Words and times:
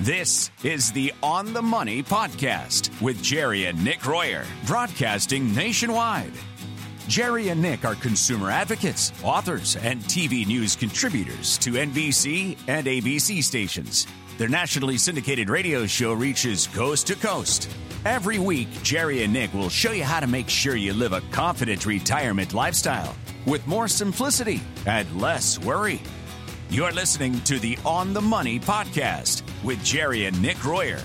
This 0.00 0.50
is 0.64 0.92
the 0.92 1.12
On 1.22 1.52
the 1.52 1.60
Money 1.60 2.02
podcast 2.02 2.88
with 3.02 3.22
Jerry 3.22 3.66
and 3.66 3.84
Nick 3.84 4.06
Royer, 4.06 4.46
broadcasting 4.64 5.54
nationwide. 5.54 6.32
Jerry 7.06 7.50
and 7.50 7.60
Nick 7.60 7.84
are 7.84 7.96
consumer 7.96 8.50
advocates, 8.50 9.12
authors, 9.22 9.76
and 9.76 10.00
TV 10.04 10.46
news 10.46 10.74
contributors 10.74 11.58
to 11.58 11.72
NBC 11.72 12.56
and 12.66 12.86
ABC 12.86 13.42
stations. 13.44 14.06
Their 14.38 14.48
nationally 14.48 14.96
syndicated 14.96 15.50
radio 15.50 15.84
show 15.84 16.14
reaches 16.14 16.66
coast 16.68 17.06
to 17.08 17.14
coast. 17.14 17.68
Every 18.06 18.38
week, 18.38 18.68
Jerry 18.82 19.22
and 19.22 19.34
Nick 19.34 19.52
will 19.52 19.68
show 19.68 19.92
you 19.92 20.04
how 20.04 20.20
to 20.20 20.26
make 20.26 20.48
sure 20.48 20.76
you 20.76 20.94
live 20.94 21.12
a 21.12 21.20
confident 21.30 21.84
retirement 21.84 22.54
lifestyle 22.54 23.14
with 23.44 23.66
more 23.66 23.86
simplicity 23.86 24.62
and 24.86 25.20
less 25.20 25.58
worry. 25.58 26.00
You're 26.70 26.92
listening 26.92 27.38
to 27.42 27.58
the 27.58 27.76
On 27.84 28.14
the 28.14 28.22
Money 28.22 28.58
podcast 28.58 29.42
with 29.62 29.82
Jerry 29.84 30.26
and 30.26 30.40
Nick 30.40 30.64
Royer. 30.64 31.00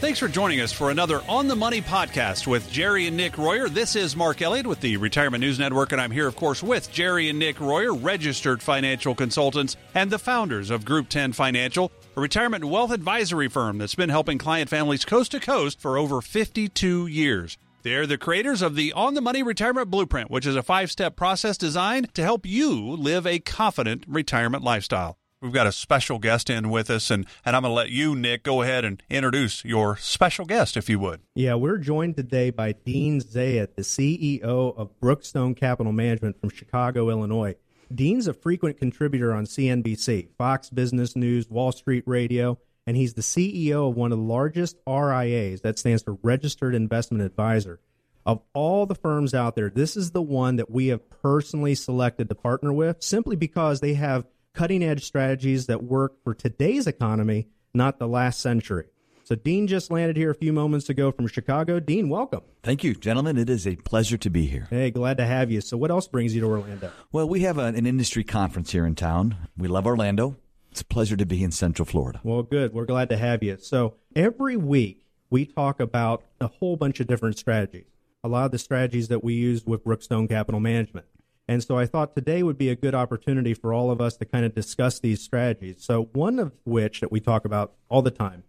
Thanks 0.00 0.20
for 0.20 0.28
joining 0.28 0.60
us 0.60 0.72
for 0.72 0.90
another 0.90 1.22
On 1.28 1.48
the 1.48 1.56
Money 1.56 1.82
podcast 1.82 2.46
with 2.46 2.70
Jerry 2.70 3.08
and 3.08 3.16
Nick 3.16 3.36
Royer. 3.36 3.68
This 3.68 3.96
is 3.96 4.14
Mark 4.14 4.40
Elliott 4.40 4.64
with 4.64 4.80
the 4.80 4.96
Retirement 4.96 5.40
News 5.40 5.58
Network, 5.58 5.90
and 5.90 6.00
I'm 6.00 6.12
here, 6.12 6.28
of 6.28 6.36
course, 6.36 6.62
with 6.62 6.92
Jerry 6.92 7.28
and 7.28 7.38
Nick 7.40 7.58
Royer, 7.58 7.92
registered 7.92 8.62
financial 8.62 9.16
consultants 9.16 9.76
and 9.96 10.08
the 10.08 10.18
founders 10.20 10.70
of 10.70 10.84
Group 10.84 11.08
10 11.08 11.32
Financial, 11.32 11.90
a 12.16 12.20
retirement 12.20 12.64
wealth 12.64 12.92
advisory 12.92 13.48
firm 13.48 13.78
that's 13.78 13.96
been 13.96 14.08
helping 14.08 14.38
client 14.38 14.70
families 14.70 15.04
coast 15.04 15.32
to 15.32 15.40
coast 15.40 15.80
for 15.80 15.98
over 15.98 16.20
52 16.20 17.08
years. 17.08 17.58
They're 17.82 18.06
the 18.06 18.18
creators 18.18 18.62
of 18.62 18.76
the 18.76 18.92
On 18.92 19.14
the 19.14 19.20
Money 19.20 19.42
Retirement 19.42 19.90
Blueprint, 19.90 20.30
which 20.30 20.46
is 20.46 20.54
a 20.54 20.62
five 20.62 20.92
step 20.92 21.16
process 21.16 21.58
designed 21.58 22.14
to 22.14 22.22
help 22.22 22.46
you 22.46 22.72
live 22.72 23.26
a 23.26 23.40
confident 23.40 24.04
retirement 24.06 24.62
lifestyle. 24.62 25.18
We've 25.40 25.52
got 25.52 25.68
a 25.68 25.72
special 25.72 26.18
guest 26.18 26.50
in 26.50 26.68
with 26.68 26.90
us, 26.90 27.12
and, 27.12 27.24
and 27.44 27.54
I'm 27.54 27.62
going 27.62 27.70
to 27.70 27.76
let 27.76 27.90
you, 27.90 28.16
Nick, 28.16 28.42
go 28.42 28.62
ahead 28.62 28.84
and 28.84 29.00
introduce 29.08 29.64
your 29.64 29.96
special 29.96 30.44
guest, 30.44 30.76
if 30.76 30.90
you 30.90 30.98
would. 30.98 31.20
Yeah, 31.36 31.54
we're 31.54 31.78
joined 31.78 32.16
today 32.16 32.50
by 32.50 32.72
Dean 32.72 33.20
Zayed, 33.20 33.76
the 33.76 33.82
CEO 33.82 34.42
of 34.76 34.98
Brookstone 35.00 35.56
Capital 35.56 35.92
Management 35.92 36.40
from 36.40 36.50
Chicago, 36.50 37.08
Illinois. 37.08 37.54
Dean's 37.94 38.26
a 38.26 38.34
frequent 38.34 38.78
contributor 38.78 39.32
on 39.32 39.44
CNBC, 39.44 40.30
Fox 40.36 40.70
Business 40.70 41.14
News, 41.14 41.48
Wall 41.48 41.70
Street 41.70 42.02
Radio, 42.04 42.58
and 42.84 42.96
he's 42.96 43.14
the 43.14 43.22
CEO 43.22 43.90
of 43.90 43.96
one 43.96 44.10
of 44.10 44.18
the 44.18 44.24
largest 44.24 44.76
RIAs, 44.88 45.60
that 45.60 45.78
stands 45.78 46.02
for 46.02 46.14
Registered 46.20 46.74
Investment 46.74 47.22
Advisor. 47.22 47.78
Of 48.26 48.42
all 48.54 48.86
the 48.86 48.96
firms 48.96 49.34
out 49.34 49.54
there, 49.54 49.70
this 49.70 49.96
is 49.96 50.10
the 50.10 50.20
one 50.20 50.56
that 50.56 50.68
we 50.68 50.88
have 50.88 51.08
personally 51.08 51.76
selected 51.76 52.28
to 52.28 52.34
partner 52.34 52.72
with 52.72 53.00
simply 53.04 53.36
because 53.36 53.78
they 53.78 53.94
have 53.94 54.26
cutting 54.58 54.82
edge 54.82 55.04
strategies 55.04 55.66
that 55.66 55.84
work 55.84 56.20
for 56.24 56.34
today's 56.34 56.88
economy, 56.88 57.46
not 57.72 58.00
the 58.00 58.08
last 58.08 58.40
century. 58.40 58.86
So, 59.22 59.36
Dean 59.36 59.68
just 59.68 59.88
landed 59.92 60.16
here 60.16 60.32
a 60.32 60.34
few 60.34 60.52
moments 60.52 60.88
ago 60.88 61.12
from 61.12 61.28
Chicago. 61.28 61.78
Dean, 61.78 62.08
welcome. 62.08 62.40
Thank 62.64 62.82
you, 62.82 62.94
gentlemen. 62.94 63.38
It 63.38 63.48
is 63.48 63.68
a 63.68 63.76
pleasure 63.76 64.16
to 64.16 64.28
be 64.28 64.46
here. 64.46 64.66
Hey, 64.68 64.90
glad 64.90 65.18
to 65.18 65.26
have 65.26 65.52
you. 65.52 65.60
So, 65.60 65.76
what 65.76 65.92
else 65.92 66.08
brings 66.08 66.34
you 66.34 66.40
to 66.40 66.48
Orlando? 66.48 66.90
Well, 67.12 67.28
we 67.28 67.42
have 67.42 67.56
a, 67.56 67.66
an 67.66 67.86
industry 67.86 68.24
conference 68.24 68.72
here 68.72 68.84
in 68.84 68.96
town. 68.96 69.36
We 69.56 69.68
love 69.68 69.86
Orlando. 69.86 70.36
It's 70.72 70.80
a 70.80 70.84
pleasure 70.84 71.16
to 71.16 71.26
be 71.26 71.44
in 71.44 71.52
Central 71.52 71.86
Florida. 71.86 72.20
Well, 72.24 72.42
good. 72.42 72.72
We're 72.74 72.86
glad 72.86 73.10
to 73.10 73.16
have 73.16 73.44
you. 73.44 73.58
So, 73.60 73.94
every 74.16 74.56
week 74.56 75.04
we 75.30 75.46
talk 75.46 75.78
about 75.78 76.24
a 76.40 76.48
whole 76.48 76.76
bunch 76.76 76.98
of 76.98 77.06
different 77.06 77.38
strategies. 77.38 77.86
A 78.24 78.28
lot 78.28 78.46
of 78.46 78.50
the 78.50 78.58
strategies 78.58 79.06
that 79.06 79.22
we 79.22 79.34
use 79.34 79.64
with 79.64 79.84
Brookstone 79.84 80.28
Capital 80.28 80.58
Management. 80.58 81.06
And 81.48 81.64
so 81.64 81.78
I 81.78 81.86
thought 81.86 82.14
today 82.14 82.42
would 82.42 82.58
be 82.58 82.68
a 82.68 82.76
good 82.76 82.94
opportunity 82.94 83.54
for 83.54 83.72
all 83.72 83.90
of 83.90 84.00
us 84.02 84.18
to 84.18 84.26
kind 84.26 84.44
of 84.44 84.54
discuss 84.54 85.00
these 85.00 85.22
strategies. 85.22 85.82
So, 85.82 86.10
one 86.12 86.38
of 86.38 86.52
which 86.64 87.00
that 87.00 87.10
we 87.10 87.20
talk 87.20 87.46
about 87.46 87.72
all 87.88 88.02
the 88.02 88.10
time 88.10 88.44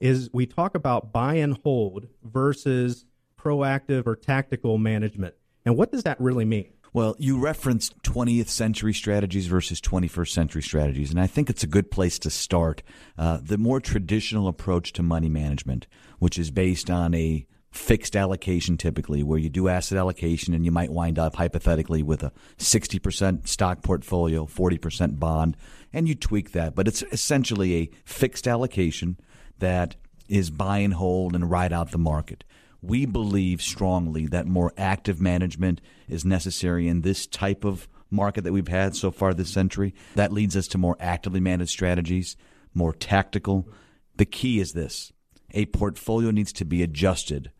is 0.00 0.30
we 0.32 0.46
talk 0.46 0.74
about 0.74 1.12
buy 1.12 1.34
and 1.34 1.58
hold 1.62 2.08
versus 2.24 3.04
proactive 3.38 4.06
or 4.06 4.16
tactical 4.16 4.78
management. 4.78 5.34
And 5.66 5.76
what 5.76 5.92
does 5.92 6.02
that 6.04 6.18
really 6.18 6.46
mean? 6.46 6.72
Well, 6.92 7.14
you 7.18 7.38
referenced 7.38 8.02
20th 8.02 8.48
century 8.48 8.92
strategies 8.92 9.46
versus 9.46 9.80
21st 9.80 10.30
century 10.30 10.62
strategies, 10.62 11.10
and 11.10 11.20
I 11.20 11.28
think 11.28 11.48
it's 11.48 11.62
a 11.62 11.68
good 11.68 11.90
place 11.90 12.18
to 12.20 12.30
start. 12.30 12.82
Uh, 13.16 13.38
the 13.40 13.58
more 13.58 13.80
traditional 13.80 14.48
approach 14.48 14.92
to 14.94 15.02
money 15.02 15.28
management, 15.28 15.86
which 16.18 16.36
is 16.36 16.50
based 16.50 16.90
on 16.90 17.14
a 17.14 17.46
fixed 17.70 18.16
allocation 18.16 18.76
typically 18.76 19.22
where 19.22 19.38
you 19.38 19.48
do 19.48 19.68
asset 19.68 19.96
allocation 19.96 20.54
and 20.54 20.64
you 20.64 20.70
might 20.70 20.90
wind 20.90 21.18
up 21.18 21.36
hypothetically 21.36 22.02
with 22.02 22.22
a 22.22 22.32
60% 22.58 23.46
stock 23.46 23.82
portfolio, 23.82 24.44
40% 24.44 25.18
bond, 25.18 25.56
and 25.92 26.08
you 26.08 26.14
tweak 26.14 26.52
that. 26.52 26.74
But 26.74 26.88
it's 26.88 27.02
essentially 27.12 27.76
a 27.76 27.90
fixed 28.04 28.48
allocation 28.48 29.18
that 29.58 29.96
is 30.28 30.50
buy 30.50 30.78
and 30.78 30.94
hold 30.94 31.34
and 31.34 31.50
ride 31.50 31.72
out 31.72 31.90
the 31.90 31.98
market. 31.98 32.44
We 32.82 33.06
believe 33.06 33.60
strongly 33.60 34.26
that 34.28 34.46
more 34.46 34.72
active 34.76 35.20
management 35.20 35.80
is 36.08 36.24
necessary 36.24 36.88
in 36.88 37.02
this 37.02 37.26
type 37.26 37.64
of 37.64 37.88
market 38.10 38.42
that 38.44 38.52
we've 38.52 38.68
had 38.68 38.96
so 38.96 39.10
far 39.10 39.34
this 39.34 39.50
century. 39.50 39.94
That 40.14 40.32
leads 40.32 40.56
us 40.56 40.66
to 40.68 40.78
more 40.78 40.96
actively 40.98 41.40
managed 41.40 41.70
strategies, 41.70 42.36
more 42.74 42.92
tactical. 42.92 43.68
The 44.16 44.24
key 44.24 44.60
is 44.60 44.72
this 44.72 45.12
a 45.52 45.66
portfolio 45.66 46.30
needs 46.30 46.52
to 46.54 46.64
be 46.64 46.82
adjusted 46.82 47.50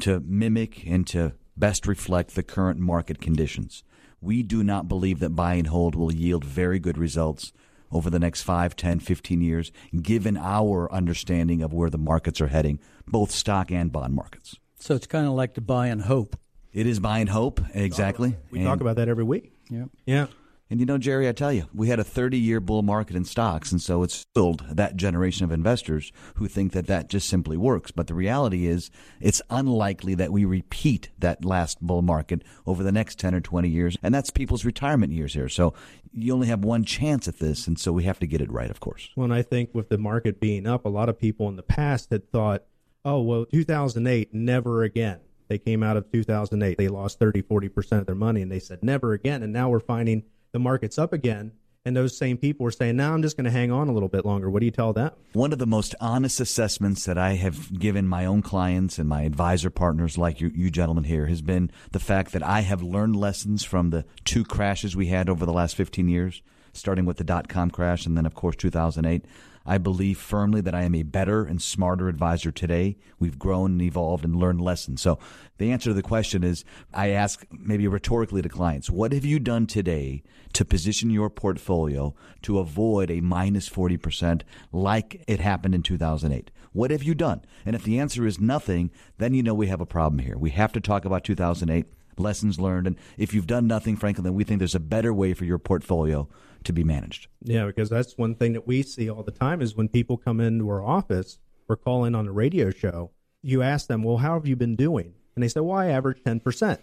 to 0.00 0.20
mimic 0.20 0.86
and 0.86 1.06
to 1.08 1.34
best 1.56 1.86
reflect 1.86 2.34
the 2.34 2.42
current 2.42 2.78
market 2.78 3.20
conditions. 3.20 3.82
We 4.20 4.42
do 4.42 4.64
not 4.64 4.88
believe 4.88 5.20
that 5.20 5.30
buy 5.30 5.54
and 5.54 5.68
hold 5.68 5.94
will 5.94 6.12
yield 6.12 6.44
very 6.44 6.78
good 6.78 6.98
results 6.98 7.52
over 7.90 8.10
the 8.10 8.18
next 8.18 8.42
5, 8.42 8.76
10, 8.76 9.00
15 9.00 9.40
years, 9.40 9.72
given 10.02 10.36
our 10.36 10.92
understanding 10.92 11.62
of 11.62 11.72
where 11.72 11.90
the 11.90 11.98
markets 11.98 12.40
are 12.40 12.48
heading, 12.48 12.80
both 13.06 13.30
stock 13.30 13.70
and 13.70 13.90
bond 13.90 14.14
markets. 14.14 14.56
So 14.78 14.94
it's 14.94 15.06
kind 15.06 15.26
of 15.26 15.32
like 15.32 15.54
the 15.54 15.60
buy 15.60 15.86
and 15.88 16.02
hope. 16.02 16.36
It 16.72 16.86
is 16.86 17.00
buy 17.00 17.18
and 17.18 17.28
hope, 17.28 17.60
exactly. 17.74 18.36
We 18.50 18.58
and, 18.58 18.68
talk 18.68 18.80
about 18.80 18.96
that 18.96 19.08
every 19.08 19.24
week. 19.24 19.52
Yeah. 19.70 19.86
Yeah. 20.04 20.26
And 20.70 20.80
you 20.80 20.86
know, 20.86 20.98
Jerry, 20.98 21.26
I 21.26 21.32
tell 21.32 21.52
you, 21.52 21.66
we 21.72 21.88
had 21.88 21.98
a 21.98 22.04
30 22.04 22.38
year 22.38 22.60
bull 22.60 22.82
market 22.82 23.16
in 23.16 23.24
stocks, 23.24 23.72
and 23.72 23.80
so 23.80 24.02
it's 24.02 24.26
filled 24.34 24.64
that 24.70 24.96
generation 24.96 25.44
of 25.44 25.50
investors 25.50 26.12
who 26.34 26.46
think 26.46 26.72
that 26.72 26.86
that 26.88 27.08
just 27.08 27.26
simply 27.28 27.56
works. 27.56 27.90
But 27.90 28.06
the 28.06 28.14
reality 28.14 28.66
is, 28.66 28.90
it's 29.18 29.40
unlikely 29.48 30.14
that 30.16 30.30
we 30.30 30.44
repeat 30.44 31.08
that 31.18 31.42
last 31.42 31.80
bull 31.80 32.02
market 32.02 32.42
over 32.66 32.82
the 32.82 32.92
next 32.92 33.18
10 33.18 33.34
or 33.34 33.40
20 33.40 33.66
years, 33.68 33.96
and 34.02 34.14
that's 34.14 34.28
people's 34.28 34.66
retirement 34.66 35.12
years 35.12 35.32
here. 35.32 35.48
So 35.48 35.72
you 36.12 36.34
only 36.34 36.48
have 36.48 36.64
one 36.64 36.84
chance 36.84 37.26
at 37.26 37.38
this, 37.38 37.66
and 37.66 37.78
so 37.78 37.90
we 37.90 38.04
have 38.04 38.18
to 38.18 38.26
get 38.26 38.42
it 38.42 38.52
right, 38.52 38.70
of 38.70 38.80
course. 38.80 39.08
Well, 39.16 39.24
and 39.24 39.34
I 39.34 39.42
think 39.42 39.70
with 39.74 39.88
the 39.88 39.98
market 39.98 40.38
being 40.38 40.66
up, 40.66 40.84
a 40.84 40.90
lot 40.90 41.08
of 41.08 41.18
people 41.18 41.48
in 41.48 41.56
the 41.56 41.62
past 41.62 42.10
had 42.10 42.30
thought, 42.30 42.64
oh, 43.06 43.22
well, 43.22 43.46
2008, 43.46 44.34
never 44.34 44.82
again. 44.82 45.20
They 45.48 45.56
came 45.56 45.82
out 45.82 45.96
of 45.96 46.12
2008, 46.12 46.76
they 46.76 46.88
lost 46.88 47.18
30, 47.18 47.40
40% 47.40 48.00
of 48.00 48.06
their 48.06 48.14
money, 48.14 48.42
and 48.42 48.52
they 48.52 48.58
said, 48.58 48.82
never 48.82 49.14
again. 49.14 49.42
And 49.42 49.50
now 49.50 49.70
we're 49.70 49.80
finding 49.80 50.24
the 50.52 50.58
market's 50.58 50.98
up 50.98 51.12
again. 51.12 51.52
And 51.84 51.96
those 51.96 52.18
same 52.18 52.36
people 52.36 52.66
are 52.66 52.70
saying, 52.70 52.96
now 52.96 53.14
I'm 53.14 53.22
just 53.22 53.36
going 53.36 53.46
to 53.46 53.50
hang 53.50 53.70
on 53.70 53.88
a 53.88 53.92
little 53.92 54.10
bit 54.10 54.26
longer. 54.26 54.50
What 54.50 54.60
do 54.60 54.66
you 54.66 54.72
tell 54.72 54.92
that? 54.94 55.16
One 55.32 55.52
of 55.52 55.58
the 55.58 55.66
most 55.66 55.94
honest 56.00 56.38
assessments 56.38 57.06
that 57.06 57.16
I 57.16 57.34
have 57.34 57.78
given 57.78 58.06
my 58.06 58.26
own 58.26 58.42
clients 58.42 58.98
and 58.98 59.08
my 59.08 59.22
advisor 59.22 59.70
partners, 59.70 60.18
like 60.18 60.38
you, 60.40 60.50
you 60.54 60.70
gentlemen 60.70 61.04
here, 61.04 61.26
has 61.26 61.40
been 61.40 61.70
the 61.92 62.00
fact 62.00 62.32
that 62.32 62.42
I 62.42 62.60
have 62.60 62.82
learned 62.82 63.16
lessons 63.16 63.64
from 63.64 63.88
the 63.88 64.04
two 64.24 64.44
crashes 64.44 64.96
we 64.96 65.06
had 65.06 65.30
over 65.30 65.46
the 65.46 65.52
last 65.52 65.76
15 65.76 66.08
years, 66.08 66.42
starting 66.74 67.06
with 67.06 67.16
the 67.16 67.24
dot 67.24 67.48
com 67.48 67.70
crash 67.70 68.04
and 68.04 68.18
then, 68.18 68.26
of 68.26 68.34
course, 68.34 68.56
2008. 68.56 69.24
I 69.68 69.76
believe 69.76 70.18
firmly 70.18 70.62
that 70.62 70.74
I 70.74 70.84
am 70.84 70.94
a 70.94 71.02
better 71.02 71.44
and 71.44 71.60
smarter 71.60 72.08
advisor 72.08 72.50
today. 72.50 72.96
We've 73.18 73.38
grown 73.38 73.72
and 73.72 73.82
evolved 73.82 74.24
and 74.24 74.34
learned 74.34 74.62
lessons. 74.62 75.02
So 75.02 75.18
the 75.58 75.70
answer 75.70 75.90
to 75.90 75.94
the 75.94 76.02
question 76.02 76.42
is 76.42 76.64
I 76.94 77.10
ask 77.10 77.46
maybe 77.52 77.86
rhetorically 77.86 78.40
to 78.40 78.48
clients, 78.48 78.88
what 78.88 79.12
have 79.12 79.26
you 79.26 79.38
done 79.38 79.66
today 79.66 80.22
to 80.54 80.64
position 80.64 81.10
your 81.10 81.28
portfolio 81.28 82.14
to 82.42 82.58
avoid 82.58 83.10
a 83.10 83.20
minus 83.20 83.68
40% 83.68 84.40
like 84.72 85.22
it 85.28 85.40
happened 85.40 85.74
in 85.74 85.82
2008? 85.82 86.50
What 86.72 86.90
have 86.90 87.02
you 87.02 87.14
done? 87.14 87.42
And 87.66 87.76
if 87.76 87.84
the 87.84 87.98
answer 87.98 88.26
is 88.26 88.40
nothing, 88.40 88.90
then 89.18 89.34
you 89.34 89.42
know 89.42 89.52
we 89.52 89.66
have 89.66 89.82
a 89.82 89.86
problem 89.86 90.20
here. 90.20 90.38
We 90.38 90.50
have 90.50 90.72
to 90.72 90.80
talk 90.80 91.04
about 91.04 91.24
2008 91.24 91.84
lessons 92.16 92.58
learned. 92.58 92.86
And 92.86 92.96
if 93.18 93.34
you've 93.34 93.46
done 93.46 93.66
nothing, 93.66 93.96
frankly, 93.96 94.24
then 94.24 94.34
we 94.34 94.44
think 94.44 94.60
there's 94.60 94.74
a 94.74 94.80
better 94.80 95.12
way 95.12 95.34
for 95.34 95.44
your 95.44 95.58
portfolio 95.58 96.26
to 96.68 96.72
be 96.72 96.84
managed. 96.84 97.26
Yeah, 97.42 97.66
because 97.66 97.90
that's 97.90 98.16
one 98.16 98.36
thing 98.36 98.52
that 98.52 98.66
we 98.66 98.82
see 98.82 99.10
all 99.10 99.24
the 99.24 99.32
time 99.32 99.60
is 99.60 99.74
when 99.74 99.88
people 99.88 100.16
come 100.16 100.40
into 100.40 100.68
our 100.68 100.82
office 100.82 101.38
or 101.68 101.76
call 101.76 102.04
in 102.04 102.14
on 102.14 102.28
a 102.28 102.32
radio 102.32 102.70
show, 102.70 103.10
you 103.42 103.62
ask 103.62 103.88
them, 103.88 104.02
well, 104.02 104.18
how 104.18 104.34
have 104.34 104.46
you 104.46 104.56
been 104.56 104.76
doing? 104.76 105.14
And 105.34 105.42
they 105.42 105.48
say, 105.48 105.60
well, 105.60 105.78
I 105.78 105.86
average 105.86 106.22
10%. 106.22 106.78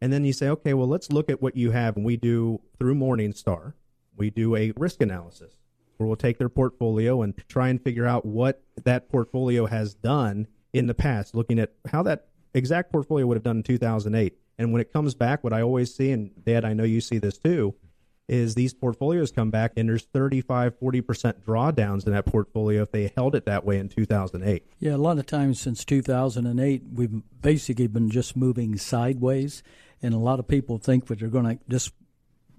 And 0.00 0.12
then 0.12 0.24
you 0.24 0.32
say, 0.32 0.48
okay, 0.48 0.74
well, 0.74 0.88
let's 0.88 1.12
look 1.12 1.30
at 1.30 1.40
what 1.40 1.56
you 1.56 1.70
have. 1.70 1.96
And 1.96 2.04
we 2.04 2.16
do 2.16 2.60
through 2.78 2.94
Morningstar, 2.96 3.74
we 4.16 4.30
do 4.30 4.56
a 4.56 4.72
risk 4.76 5.00
analysis 5.00 5.54
where 5.96 6.06
we'll 6.06 6.16
take 6.16 6.38
their 6.38 6.48
portfolio 6.48 7.22
and 7.22 7.34
try 7.48 7.68
and 7.68 7.82
figure 7.82 8.06
out 8.06 8.24
what 8.24 8.62
that 8.84 9.08
portfolio 9.08 9.66
has 9.66 9.94
done 9.94 10.46
in 10.72 10.86
the 10.86 10.94
past, 10.94 11.34
looking 11.34 11.58
at 11.58 11.72
how 11.90 12.02
that 12.02 12.26
exact 12.52 12.90
portfolio 12.90 13.26
would 13.26 13.36
have 13.36 13.44
done 13.44 13.58
in 13.58 13.62
2008. 13.62 14.36
And 14.58 14.72
when 14.72 14.80
it 14.80 14.92
comes 14.92 15.14
back, 15.14 15.42
what 15.42 15.52
I 15.52 15.62
always 15.62 15.94
see, 15.94 16.10
and 16.10 16.30
Dad, 16.44 16.64
I 16.64 16.74
know 16.74 16.84
you 16.84 17.00
see 17.00 17.18
this 17.18 17.38
too, 17.38 17.74
is 18.28 18.54
these 18.54 18.72
portfolios 18.72 19.30
come 19.30 19.50
back 19.50 19.72
and 19.76 19.88
there's 19.88 20.04
35 20.04 20.78
40% 20.80 21.34
drawdowns 21.42 22.06
in 22.06 22.12
that 22.12 22.26
portfolio 22.26 22.82
if 22.82 22.90
they 22.90 23.12
held 23.14 23.34
it 23.34 23.44
that 23.44 23.64
way 23.64 23.78
in 23.78 23.88
2008 23.88 24.64
yeah 24.78 24.94
a 24.94 24.96
lot 24.96 25.18
of 25.18 25.26
times 25.26 25.60
since 25.60 25.84
2008 25.84 26.82
we've 26.94 27.22
basically 27.42 27.86
been 27.86 28.10
just 28.10 28.36
moving 28.36 28.76
sideways 28.76 29.62
and 30.02 30.14
a 30.14 30.18
lot 30.18 30.38
of 30.38 30.46
people 30.46 30.78
think 30.78 31.06
that 31.06 31.18
they're 31.18 31.28
going 31.28 31.58
to 31.58 31.64
just 31.68 31.92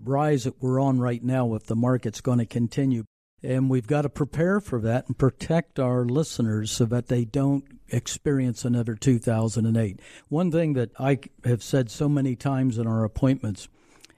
rise 0.03 0.43
that 0.43 0.61
we're 0.61 0.79
on 0.79 0.99
right 0.99 1.23
now 1.23 1.53
if 1.55 1.65
the 1.65 1.75
market's 1.75 2.21
going 2.21 2.39
to 2.39 2.45
continue. 2.45 3.05
And 3.43 3.69
we've 3.69 3.87
got 3.87 4.03
to 4.03 4.09
prepare 4.09 4.59
for 4.59 4.81
that 4.81 5.07
and 5.07 5.17
protect 5.17 5.79
our 5.79 6.05
listeners 6.05 6.71
so 6.71 6.85
that 6.85 7.07
they 7.07 7.25
don't 7.25 7.63
experience 7.89 8.65
another 8.65 8.95
2008 8.95 9.99
one 10.27 10.51
thing 10.51 10.73
that 10.73 10.89
i 10.99 11.19
have 11.43 11.61
said 11.61 11.91
so 11.91 12.09
many 12.09 12.35
times 12.35 12.79
in 12.79 12.87
our 12.87 13.03
appointments 13.03 13.67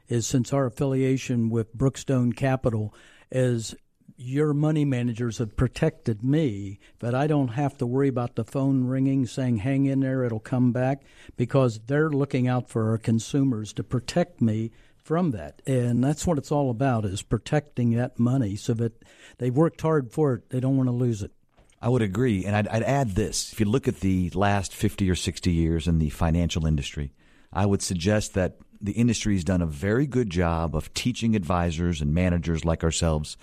is 0.07 0.25
since 0.25 0.53
our 0.53 0.65
affiliation 0.65 1.49
with 1.49 1.75
Brookstone 1.75 2.35
Capital 2.35 2.93
is 3.31 3.75
your 4.17 4.53
money 4.53 4.83
managers 4.83 5.37
have 5.37 5.55
protected 5.55 6.23
me 6.23 6.79
that 6.99 7.13
I 7.13 7.27
don't 7.27 7.49
have 7.49 7.77
to 7.77 7.85
worry 7.85 8.07
about 8.07 8.35
the 8.35 8.43
phone 8.43 8.85
ringing 8.85 9.27
saying 9.27 9.57
hang 9.57 9.85
in 9.85 9.99
there 9.99 10.23
it'll 10.23 10.39
come 10.39 10.71
back 10.71 11.03
because 11.35 11.79
they're 11.85 12.09
looking 12.09 12.47
out 12.47 12.67
for 12.67 12.89
our 12.89 12.97
consumers 12.97 13.73
to 13.73 13.83
protect 13.83 14.41
me 14.41 14.71
from 14.97 15.31
that. 15.31 15.61
And 15.65 16.03
that's 16.03 16.25
what 16.25 16.37
it's 16.37 16.51
all 16.51 16.69
about 16.69 17.05
is 17.05 17.21
protecting 17.21 17.91
that 17.91 18.19
money 18.19 18.55
so 18.55 18.73
that 18.73 19.03
they've 19.37 19.55
worked 19.55 19.81
hard 19.81 20.11
for 20.11 20.33
it. 20.33 20.49
They 20.49 20.59
don't 20.59 20.77
want 20.77 20.87
to 20.87 20.95
lose 20.95 21.21
it. 21.21 21.31
I 21.79 21.89
would 21.89 22.01
agree. 22.01 22.43
And 22.43 22.55
I'd, 22.55 22.67
I'd 22.67 22.83
add 22.83 23.11
this. 23.11 23.53
If 23.53 23.59
you 23.59 23.67
look 23.67 23.87
at 23.87 23.99
the 23.99 24.31
last 24.31 24.73
50 24.73 25.09
or 25.09 25.15
60 25.15 25.51
years 25.51 25.87
in 25.87 25.99
the 25.99 26.09
financial 26.09 26.65
industry 26.65 27.13
I 27.51 27.65
would 27.65 27.81
suggest 27.81 28.33
that 28.33 28.57
the 28.79 28.93
industry 28.93 29.33
has 29.33 29.43
done 29.43 29.61
a 29.61 29.67
very 29.67 30.05
good 30.05 30.29
job 30.29 30.75
of 30.75 30.93
teaching 30.93 31.35
advisors 31.35 32.01
and 32.01 32.13
managers 32.13 32.65
like 32.65 32.83
ourselves 32.83 33.37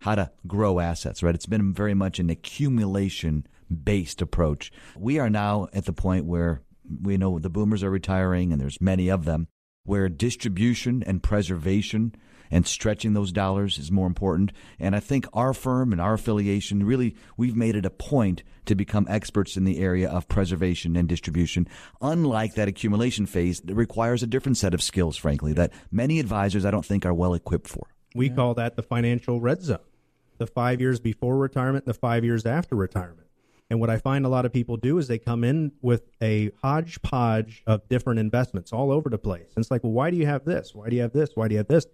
how 0.00 0.14
to 0.14 0.30
grow 0.46 0.78
assets, 0.78 1.22
right? 1.22 1.34
It's 1.34 1.46
been 1.46 1.72
very 1.72 1.94
much 1.94 2.18
an 2.18 2.30
accumulation 2.30 3.46
based 3.84 4.22
approach. 4.22 4.70
We 4.96 5.18
are 5.18 5.30
now 5.30 5.68
at 5.72 5.86
the 5.86 5.92
point 5.92 6.26
where 6.26 6.62
we 7.02 7.16
know 7.16 7.38
the 7.38 7.50
boomers 7.50 7.82
are 7.82 7.90
retiring 7.90 8.52
and 8.52 8.60
there's 8.60 8.80
many 8.80 9.08
of 9.08 9.24
them 9.24 9.48
where 9.84 10.08
distribution 10.08 11.02
and 11.02 11.22
preservation 11.22 12.14
and 12.50 12.66
stretching 12.66 13.12
those 13.12 13.32
dollars 13.32 13.78
is 13.78 13.90
more 13.90 14.06
important. 14.06 14.52
And 14.78 14.94
I 14.94 15.00
think 15.00 15.26
our 15.32 15.52
firm 15.52 15.92
and 15.92 16.00
our 16.00 16.14
affiliation 16.14 16.84
really, 16.84 17.16
we've 17.36 17.56
made 17.56 17.76
it 17.76 17.86
a 17.86 17.90
point 17.90 18.42
to 18.66 18.74
become 18.74 19.06
experts 19.08 19.56
in 19.56 19.64
the 19.64 19.78
area 19.78 20.08
of 20.08 20.28
preservation 20.28 20.96
and 20.96 21.08
distribution, 21.08 21.68
unlike 22.00 22.54
that 22.54 22.68
accumulation 22.68 23.26
phase 23.26 23.60
that 23.60 23.74
requires 23.74 24.22
a 24.22 24.26
different 24.26 24.58
set 24.58 24.74
of 24.74 24.82
skills, 24.82 25.16
frankly, 25.16 25.52
that 25.52 25.72
many 25.90 26.20
advisors 26.20 26.64
I 26.64 26.70
don't 26.70 26.84
think 26.84 27.06
are 27.06 27.14
well 27.14 27.34
equipped 27.34 27.68
for. 27.68 27.86
We 28.14 28.28
yeah. 28.28 28.34
call 28.34 28.54
that 28.54 28.76
the 28.76 28.82
financial 28.82 29.40
red 29.40 29.62
zone 29.62 29.78
the 30.38 30.46
five 30.46 30.80
years 30.80 31.00
before 31.00 31.36
retirement, 31.38 31.86
the 31.86 31.94
five 31.94 32.24
years 32.24 32.44
after 32.44 32.76
retirement. 32.76 33.26
And 33.68 33.80
what 33.80 33.90
I 33.90 33.98
find 33.98 34.24
a 34.24 34.28
lot 34.28 34.44
of 34.44 34.52
people 34.52 34.76
do 34.76 34.98
is 34.98 35.08
they 35.08 35.18
come 35.18 35.42
in 35.42 35.72
with 35.80 36.02
a 36.22 36.52
hodgepodge 36.62 37.62
of 37.66 37.88
different 37.88 38.20
investments 38.20 38.72
all 38.72 38.92
over 38.92 39.10
the 39.10 39.18
place. 39.18 39.52
And 39.56 39.62
it's 39.62 39.70
like, 39.70 39.82
well, 39.82 39.92
why 39.92 40.10
do 40.10 40.16
you 40.16 40.26
have 40.26 40.44
this? 40.44 40.74
Why 40.74 40.88
do 40.88 40.96
you 40.96 41.02
have 41.02 41.12
this? 41.12 41.30
Why 41.34 41.48
do 41.48 41.54
you 41.54 41.58
have 41.58 41.66
this? 41.66 41.86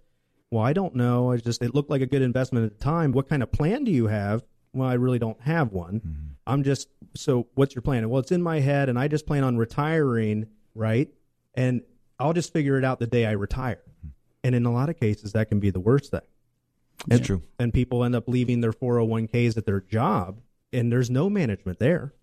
Well, 0.53 0.63
I 0.63 0.73
don't 0.73 0.93
know. 0.93 1.31
I 1.31 1.37
just 1.37 1.63
it 1.63 1.73
looked 1.73 1.89
like 1.89 2.01
a 2.01 2.05
good 2.05 2.21
investment 2.21 2.63
at 2.63 2.77
the 2.77 2.83
time. 2.83 3.11
What 3.11 3.27
kind 3.27 3.41
of 3.41 3.51
plan 3.51 3.85
do 3.85 3.91
you 3.91 4.05
have? 4.05 4.43
Well, 4.71 4.87
I 4.87 4.93
really 4.93 5.17
don't 5.17 5.41
have 5.41 5.71
one. 5.71 5.99
Mm-hmm. 5.99 6.33
I'm 6.45 6.61
just 6.61 6.89
so 7.15 7.47
what's 7.55 7.73
your 7.73 7.81
plan? 7.81 8.07
Well, 8.07 8.19
it's 8.19 8.31
in 8.31 8.43
my 8.43 8.59
head 8.59 8.87
and 8.87 8.99
I 8.99 9.07
just 9.07 9.25
plan 9.25 9.43
on 9.43 9.57
retiring, 9.57 10.45
right? 10.75 11.09
And 11.55 11.81
I'll 12.19 12.33
just 12.33 12.53
figure 12.53 12.77
it 12.77 12.85
out 12.85 12.99
the 12.99 13.07
day 13.07 13.25
I 13.25 13.31
retire. 13.31 13.81
Mm-hmm. 13.97 14.09
And 14.43 14.53
in 14.53 14.67
a 14.67 14.71
lot 14.71 14.89
of 14.89 14.99
cases 14.99 15.31
that 15.31 15.49
can 15.49 15.59
be 15.59 15.71
the 15.71 15.79
worst 15.79 16.11
thing. 16.11 16.21
It's 17.07 17.17
and, 17.17 17.25
true. 17.25 17.41
And 17.57 17.73
people 17.73 18.03
end 18.03 18.15
up 18.15 18.27
leaving 18.27 18.61
their 18.61 18.73
401ks 18.73 19.57
at 19.57 19.65
their 19.65 19.81
job 19.81 20.39
and 20.71 20.91
there's 20.91 21.09
no 21.09 21.31
management 21.31 21.79
there 21.79 22.13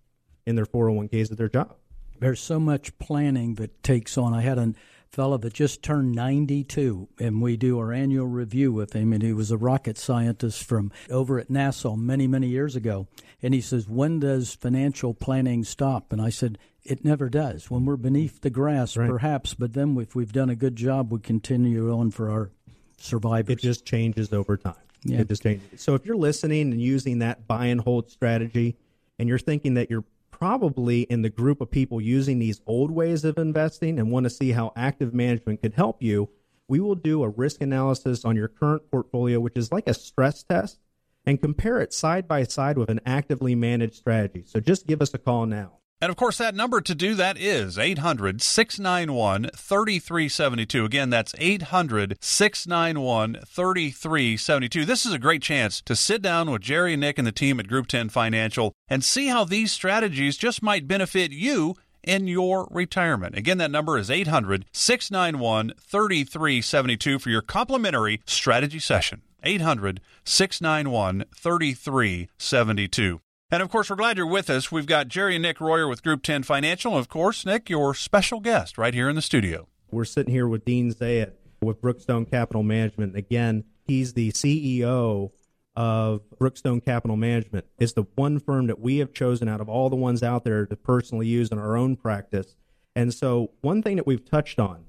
in 0.47 0.55
their 0.55 0.67
401ks 0.67 1.33
at 1.33 1.37
their 1.37 1.49
job. 1.49 1.75
There's 2.21 2.41
so 2.41 2.61
much 2.61 2.97
planning 3.01 3.57
that 3.57 3.83
takes 3.83 4.17
on. 4.17 4.35
I 4.35 4.43
had 4.43 4.59
an 4.59 4.77
fellow 5.11 5.37
that 5.39 5.53
just 5.53 5.83
turned 5.83 6.15
92, 6.15 7.09
and 7.19 7.43
we 7.43 7.57
do 7.57 7.79
our 7.79 7.93
annual 7.93 8.27
review 8.27 8.73
with 8.73 8.95
him. 8.95 9.13
And 9.13 9.23
he 9.23 9.33
was 9.33 9.51
a 9.51 9.59
rocket 9.59 9.99
scientist 9.99 10.65
from 10.65 10.93
over 11.11 11.39
at 11.39 11.49
NASA 11.49 11.97
many, 11.99 12.27
many 12.27 12.49
years 12.49 12.77
ago. 12.77 13.09
And 13.43 13.53
he 13.53 13.61
says, 13.61 13.89
When 13.89 14.21
does 14.21 14.55
financial 14.55 15.15
planning 15.15 15.65
stop? 15.65 16.13
And 16.13 16.23
I 16.23 16.31
said, 16.31 16.59
It 16.85 17.05
never 17.05 17.29
does. 17.29 17.71
When 17.71 17.85
we're 17.85 17.97
beneath 17.97 18.41
the 18.41 18.51
grass, 18.51 18.97
right. 18.97 19.09
perhaps, 19.09 19.55
but 19.55 19.73
then 19.73 19.97
if 19.99 20.15
we've 20.15 20.33
done 20.33 20.51
a 20.51 20.57
good 20.57 20.77
job, 20.77 21.13
we 21.13 21.21
continue 21.21 21.93
on 21.93 22.11
for 22.11 22.31
our 22.31 22.51
survivors. 22.99 23.53
It 23.53 23.61
just 23.61 23.85
changes 23.85 24.33
over 24.33 24.57
time. 24.57 24.75
Yeah. 25.03 25.21
It 25.21 25.29
just 25.29 25.43
changes. 25.43 25.81
So 25.81 25.95
if 25.95 26.05
you're 26.07 26.17
listening 26.17 26.73
and 26.73 26.81
using 26.81 27.21
that 27.21 27.47
buy 27.47 27.67
and 27.67 27.81
hold 27.81 28.11
strategy, 28.11 28.77
and 29.19 29.29
you're 29.29 29.39
thinking 29.39 29.75
that 29.75 29.91
you're 29.91 30.05
probably 30.41 31.03
in 31.03 31.21
the 31.21 31.29
group 31.29 31.61
of 31.61 31.71
people 31.71 32.01
using 32.01 32.39
these 32.39 32.63
old 32.67 32.91
ways 32.91 33.25
of 33.25 33.37
investing 33.37 33.99
and 33.99 34.11
want 34.11 34.25
to 34.25 34.31
see 34.31 34.53
how 34.53 34.73
active 34.75 35.13
management 35.13 35.61
could 35.61 35.75
help 35.75 36.03
you, 36.03 36.31
we 36.67 36.81
will 36.81 36.95
do 36.95 37.23
a 37.23 37.29
risk 37.29 37.61
analysis 37.61 38.25
on 38.25 38.37
your 38.37 38.49
current 38.49 38.91
portfolio, 38.91 39.39
which 39.39 39.57
is 39.57 39.71
like 39.71 39.87
a 39.87 39.93
stress 39.93 40.43
test, 40.43 40.81
and 41.27 41.43
compare 41.43 41.79
it 41.79 41.93
side 41.93 42.27
by 42.27 42.43
side 42.45 42.79
with 42.79 42.89
an 42.89 43.01
actively 43.05 43.55
managed 43.55 43.97
strategy. 43.97 44.43
So 44.47 44.61
just 44.61 44.87
give 44.87 45.03
us 45.03 45.13
a 45.13 45.19
call 45.19 45.45
now. 45.45 45.80
And 46.03 46.09
of 46.09 46.17
course, 46.17 46.39
that 46.39 46.55
number 46.55 46.81
to 46.81 46.95
do 46.95 47.15
that 47.17 47.37
is 47.37 47.79
800 47.79 48.41
691 48.41 49.51
3372. 49.55 50.85
Again, 50.85 51.11
that's 51.11 51.35
800 51.37 52.17
691 52.21 53.41
3372. 53.47 54.85
This 54.87 55.05
is 55.05 55.13
a 55.13 55.19
great 55.19 55.43
chance 55.43 55.83
to 55.83 55.95
sit 55.95 56.23
down 56.23 56.51
with 56.51 56.63
Jerry 56.63 56.95
and 56.95 57.01
Nick 57.01 57.19
and 57.19 57.27
the 57.27 57.33
team 57.33 57.61
at 57.61 57.69
Group 57.69 57.87
10 57.87 58.09
Financial 58.09 58.73
and 58.89 59.05
see 59.05 59.27
how 59.27 59.45
these 59.45 59.73
strategies 59.73 60.39
just 60.39 60.63
might 60.63 60.89
benefit 60.89 61.33
you 61.33 61.77
in 62.03 62.27
your 62.27 62.67
retirement. 62.71 63.37
Again, 63.37 63.59
that 63.59 63.71
number 63.71 63.99
is 63.99 64.11
800 64.11 64.65
691 64.73 65.75
3372 65.79 67.19
for 67.19 67.29
your 67.29 67.43
complimentary 67.43 68.23
strategy 68.25 68.79
session. 68.79 69.21
800 69.43 70.01
691 70.25 71.25
3372. 71.35 73.21
And 73.53 73.63
of 73.63 73.69
course, 73.69 73.91
we're 73.91 73.97
glad 73.97 74.17
you're 74.17 74.27
with 74.27 74.49
us. 74.49 74.71
We've 74.71 74.87
got 74.87 75.09
Jerry 75.09 75.35
and 75.35 75.43
Nick 75.43 75.61
Royer 75.61 75.89
with 75.89 76.05
Group 76.05 76.23
10 76.23 76.45
Financial. 76.45 76.93
And 76.93 77.01
of 77.01 77.09
course, 77.09 77.45
Nick, 77.45 77.69
your 77.69 77.95
special 77.95 78.39
guest 78.39 78.79
right 78.79 78.95
here 78.95 79.09
in 79.09 79.17
the 79.17 79.23
studio. 79.23 79.67
We're 79.91 80.05
sitting 80.05 80.33
here 80.33 80.47
with 80.47 80.65
Dean 80.65 80.93
Zayed 80.93 81.33
with 81.61 81.83
Brookstone 81.83 82.31
Capital 82.31 82.63
Management. 82.63 83.17
Again, 83.17 83.65
he's 83.85 84.13
the 84.13 84.31
CEO 84.31 85.33
of 85.75 86.21
Brookstone 86.39 86.85
Capital 86.85 87.17
Management. 87.17 87.67
It's 87.79 87.93
the 87.93 88.05
one 88.15 88.39
firm 88.39 88.69
that 88.69 88.79
we 88.79 88.99
have 88.99 89.13
chosen 89.13 89.49
out 89.49 89.61
of 89.61 89.69
all 89.69 89.91
the 89.91 89.97
ones 89.97 90.23
out 90.23 90.45
there 90.45 90.65
to 90.67 90.77
personally 90.77 91.27
use 91.27 91.51
in 91.51 91.59
our 91.59 91.77
own 91.77 91.97
practice. 91.97 92.55
And 92.95 93.13
so, 93.13 93.51
one 93.63 93.83
thing 93.83 93.97
that 93.97 94.07
we've 94.07 94.25
touched 94.25 94.61
on 94.61 94.85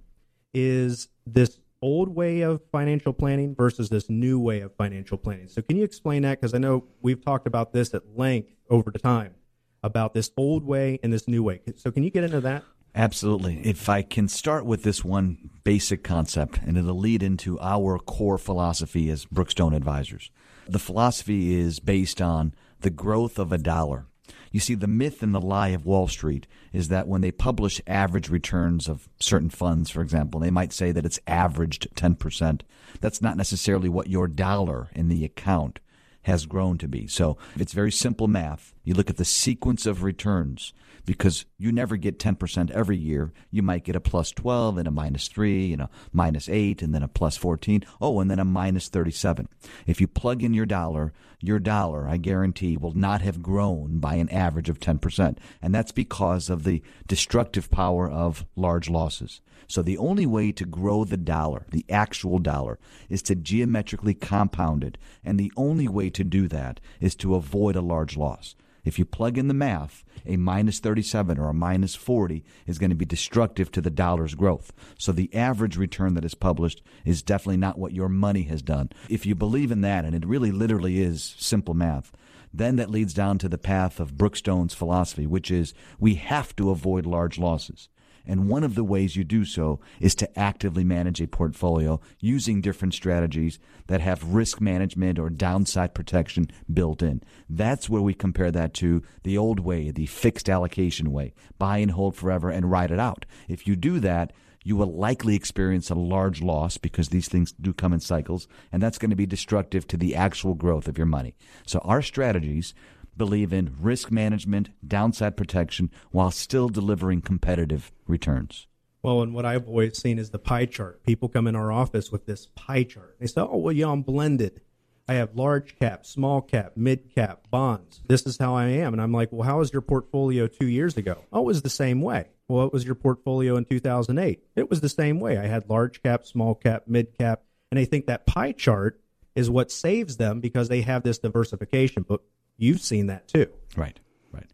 is 0.53 1.07
this 1.25 1.59
old 1.81 2.09
way 2.09 2.41
of 2.41 2.61
financial 2.71 3.13
planning 3.13 3.55
versus 3.55 3.89
this 3.89 4.09
new 4.09 4.39
way 4.39 4.61
of 4.61 4.75
financial 4.75 5.17
planning. 5.17 5.47
So, 5.47 5.61
can 5.61 5.77
you 5.77 5.83
explain 5.83 6.21
that? 6.23 6.39
Because 6.39 6.53
I 6.53 6.57
know 6.57 6.85
we've 7.01 7.23
talked 7.23 7.47
about 7.47 7.73
this 7.73 7.93
at 7.93 8.03
length 8.15 8.51
over 8.69 8.91
time 8.91 9.35
about 9.83 10.13
this 10.13 10.31
old 10.37 10.63
way 10.63 10.99
and 11.01 11.11
this 11.11 11.27
new 11.27 11.43
way. 11.43 11.61
So, 11.75 11.91
can 11.91 12.03
you 12.03 12.09
get 12.09 12.23
into 12.23 12.41
that? 12.41 12.63
Absolutely. 12.93 13.61
If 13.65 13.87
I 13.87 14.01
can 14.01 14.27
start 14.27 14.65
with 14.65 14.83
this 14.83 15.03
one 15.03 15.49
basic 15.63 16.03
concept, 16.03 16.59
and 16.65 16.77
it'll 16.77 16.97
lead 16.97 17.23
into 17.23 17.59
our 17.59 17.97
core 17.97 18.37
philosophy 18.37 19.09
as 19.09 19.25
Brookstone 19.25 19.75
advisors. 19.75 20.29
The 20.67 20.79
philosophy 20.79 21.53
is 21.53 21.79
based 21.79 22.21
on 22.21 22.53
the 22.81 22.89
growth 22.89 23.39
of 23.39 23.51
a 23.51 23.57
dollar 23.57 24.07
you 24.51 24.59
see, 24.59 24.75
the 24.75 24.87
myth 24.87 25.23
and 25.23 25.33
the 25.33 25.41
lie 25.41 25.69
of 25.69 25.85
Wall 25.85 26.07
Street 26.07 26.47
is 26.73 26.87
that 26.89 27.07
when 27.07 27.21
they 27.21 27.31
publish 27.31 27.81
average 27.87 28.29
returns 28.29 28.87
of 28.87 29.09
certain 29.19 29.49
funds, 29.49 29.89
for 29.89 30.01
example, 30.01 30.39
they 30.39 30.51
might 30.51 30.73
say 30.73 30.91
that 30.91 31.05
it's 31.05 31.19
averaged 31.27 31.87
10%. 31.95 32.61
That's 32.99 33.21
not 33.21 33.37
necessarily 33.37 33.89
what 33.89 34.07
your 34.07 34.27
dollar 34.27 34.89
in 34.93 35.07
the 35.07 35.23
account 35.25 35.79
has 36.23 36.45
grown 36.45 36.77
to 36.79 36.87
be. 36.87 37.07
So 37.07 37.37
it's 37.55 37.73
very 37.73 37.91
simple 37.91 38.27
math. 38.27 38.73
You 38.83 38.93
look 38.93 39.09
at 39.09 39.17
the 39.17 39.25
sequence 39.25 39.85
of 39.85 40.03
returns 40.03 40.73
because 41.05 41.45
you 41.57 41.71
never 41.71 41.97
get 41.97 42.19
10% 42.19 42.71
every 42.71 42.97
year. 42.97 43.33
You 43.49 43.63
might 43.63 43.83
get 43.83 43.95
a 43.95 43.99
plus 43.99 44.31
12 44.31 44.77
and 44.77 44.87
a 44.87 44.91
minus 44.91 45.27
3 45.27 45.73
and 45.73 45.81
a 45.83 45.89
minus 46.11 46.47
8 46.47 46.81
and 46.81 46.93
then 46.93 47.03
a 47.03 47.07
plus 47.07 47.37
14. 47.37 47.83
Oh, 47.99 48.19
and 48.19 48.29
then 48.29 48.39
a 48.39 48.45
minus 48.45 48.89
37. 48.89 49.47
If 49.87 49.99
you 49.99 50.07
plug 50.07 50.43
in 50.43 50.53
your 50.53 50.65
dollar, 50.65 51.13
your 51.39 51.59
dollar, 51.59 52.07
I 52.07 52.17
guarantee, 52.17 52.77
will 52.77 52.93
not 52.93 53.21
have 53.21 53.41
grown 53.41 53.99
by 53.99 54.15
an 54.15 54.29
average 54.29 54.69
of 54.69 54.79
10%. 54.79 55.37
And 55.61 55.73
that's 55.73 55.91
because 55.91 56.49
of 56.49 56.63
the 56.63 56.81
destructive 57.07 57.71
power 57.71 58.09
of 58.09 58.45
large 58.55 58.89
losses. 58.89 59.41
So 59.71 59.81
the 59.81 59.97
only 59.97 60.25
way 60.25 60.51
to 60.51 60.65
grow 60.65 61.05
the 61.05 61.15
dollar, 61.15 61.65
the 61.71 61.85
actual 61.89 62.39
dollar, 62.39 62.77
is 63.07 63.21
to 63.23 63.35
geometrically 63.35 64.13
compound 64.13 64.83
it. 64.83 64.97
And 65.23 65.39
the 65.39 65.53
only 65.55 65.87
way 65.87 66.09
to 66.09 66.25
do 66.25 66.49
that 66.49 66.81
is 66.99 67.15
to 67.15 67.35
avoid 67.35 67.77
a 67.77 67.81
large 67.81 68.17
loss. 68.17 68.55
If 68.83 68.99
you 68.99 69.05
plug 69.05 69.37
in 69.37 69.47
the 69.47 69.53
math, 69.53 70.03
a 70.25 70.35
minus 70.35 70.79
37 70.79 71.39
or 71.39 71.47
a 71.47 71.53
minus 71.53 71.95
40 71.95 72.43
is 72.67 72.79
going 72.79 72.89
to 72.89 72.97
be 72.97 73.05
destructive 73.05 73.71
to 73.71 73.79
the 73.79 73.89
dollar's 73.89 74.35
growth. 74.35 74.73
So 74.97 75.13
the 75.13 75.33
average 75.33 75.77
return 75.77 76.15
that 76.15 76.25
is 76.25 76.35
published 76.35 76.81
is 77.05 77.23
definitely 77.23 77.57
not 77.57 77.79
what 77.79 77.93
your 77.93 78.09
money 78.09 78.43
has 78.43 78.61
done. 78.61 78.89
If 79.07 79.25
you 79.25 79.35
believe 79.35 79.71
in 79.71 79.79
that, 79.81 80.03
and 80.03 80.13
it 80.13 80.25
really 80.25 80.51
literally 80.51 80.99
is 80.99 81.35
simple 81.37 81.75
math, 81.75 82.11
then 82.53 82.75
that 82.75 82.89
leads 82.89 83.13
down 83.13 83.37
to 83.37 83.47
the 83.47 83.57
path 83.57 84.01
of 84.01 84.17
Brookstone's 84.17 84.73
philosophy, 84.73 85.25
which 85.25 85.49
is 85.49 85.73
we 85.97 86.15
have 86.15 86.53
to 86.57 86.71
avoid 86.71 87.05
large 87.05 87.39
losses. 87.39 87.87
And 88.25 88.47
one 88.47 88.63
of 88.63 88.75
the 88.75 88.83
ways 88.83 89.15
you 89.15 89.23
do 89.23 89.45
so 89.45 89.79
is 89.99 90.15
to 90.15 90.39
actively 90.39 90.83
manage 90.83 91.21
a 91.21 91.27
portfolio 91.27 91.99
using 92.19 92.61
different 92.61 92.93
strategies 92.93 93.59
that 93.87 94.01
have 94.01 94.33
risk 94.33 94.61
management 94.61 95.19
or 95.19 95.29
downside 95.29 95.93
protection 95.93 96.47
built 96.71 97.01
in. 97.01 97.21
That's 97.49 97.89
where 97.89 98.01
we 98.01 98.13
compare 98.13 98.51
that 98.51 98.73
to 98.75 99.03
the 99.23 99.37
old 99.37 99.59
way, 99.59 99.91
the 99.91 100.05
fixed 100.05 100.49
allocation 100.49 101.11
way 101.11 101.33
buy 101.57 101.77
and 101.77 101.91
hold 101.91 102.15
forever 102.15 102.49
and 102.49 102.71
ride 102.71 102.91
it 102.91 102.99
out. 102.99 103.25
If 103.47 103.67
you 103.67 103.75
do 103.75 103.99
that, 103.99 104.33
you 104.63 104.75
will 104.75 104.93
likely 104.93 105.35
experience 105.35 105.89
a 105.89 105.95
large 105.95 106.41
loss 106.41 106.77
because 106.77 107.09
these 107.09 107.27
things 107.27 107.51
do 107.51 107.73
come 107.73 107.93
in 107.93 107.99
cycles, 107.99 108.47
and 108.71 108.81
that's 108.81 108.97
going 108.97 109.09
to 109.09 109.15
be 109.15 109.25
destructive 109.25 109.87
to 109.87 109.97
the 109.97 110.15
actual 110.15 110.53
growth 110.53 110.87
of 110.87 110.97
your 110.97 111.07
money. 111.07 111.35
So, 111.65 111.79
our 111.79 112.01
strategies 112.01 112.73
believe 113.21 113.53
in 113.53 113.75
risk 113.79 114.09
management, 114.09 114.71
downside 114.87 115.37
protection, 115.37 115.91
while 116.09 116.31
still 116.31 116.69
delivering 116.69 117.21
competitive 117.21 117.91
returns. 118.07 118.65
Well, 119.03 119.21
and 119.21 119.35
what 119.35 119.45
I've 119.45 119.67
always 119.67 119.95
seen 120.01 120.17
is 120.17 120.31
the 120.31 120.39
pie 120.39 120.65
chart. 120.65 121.03
People 121.03 121.29
come 121.29 121.45
in 121.45 121.55
our 121.55 121.71
office 121.71 122.11
with 122.11 122.25
this 122.25 122.47
pie 122.55 122.81
chart. 122.81 123.17
They 123.19 123.27
say, 123.27 123.41
oh, 123.41 123.57
well, 123.57 123.73
yeah, 123.73 123.89
I'm 123.89 124.01
blended. 124.01 124.61
I 125.07 125.13
have 125.13 125.35
large 125.35 125.77
cap, 125.77 126.03
small 126.03 126.41
cap, 126.41 126.71
mid 126.75 127.13
cap, 127.13 127.45
bonds. 127.51 128.01
This 128.07 128.25
is 128.25 128.39
how 128.39 128.55
I 128.55 128.69
am. 128.69 128.91
And 128.93 128.99
I'm 128.99 129.11
like, 129.11 129.31
well, 129.31 129.47
how 129.47 129.59
was 129.59 129.71
your 129.71 129.83
portfolio 129.83 130.47
two 130.47 130.67
years 130.67 130.97
ago? 130.97 131.23
Oh, 131.31 131.41
it 131.41 131.45
was 131.45 131.61
the 131.61 131.69
same 131.69 132.01
way. 132.01 132.29
Well, 132.47 132.63
what 132.63 132.73
was 132.73 132.85
your 132.85 132.95
portfolio 132.95 133.55
in 133.55 133.65
2008? 133.65 134.43
It 134.55 134.67
was 134.67 134.81
the 134.81 134.89
same 134.89 135.19
way. 135.19 135.37
I 135.37 135.45
had 135.45 135.69
large 135.69 136.01
cap, 136.01 136.25
small 136.25 136.55
cap, 136.55 136.85
mid 136.87 137.15
cap. 137.15 137.43
And 137.69 137.79
I 137.79 137.85
think 137.85 138.07
that 138.07 138.25
pie 138.25 138.53
chart 138.53 138.99
is 139.35 139.47
what 139.47 139.71
saves 139.71 140.17
them 140.17 140.39
because 140.39 140.69
they 140.69 140.81
have 140.81 141.03
this 141.03 141.19
diversification. 141.19 142.03
But 142.07 142.21
You've 142.61 142.81
seen 142.81 143.07
that 143.07 143.27
too. 143.27 143.47
Right. 143.75 143.99
Right. 144.31 144.45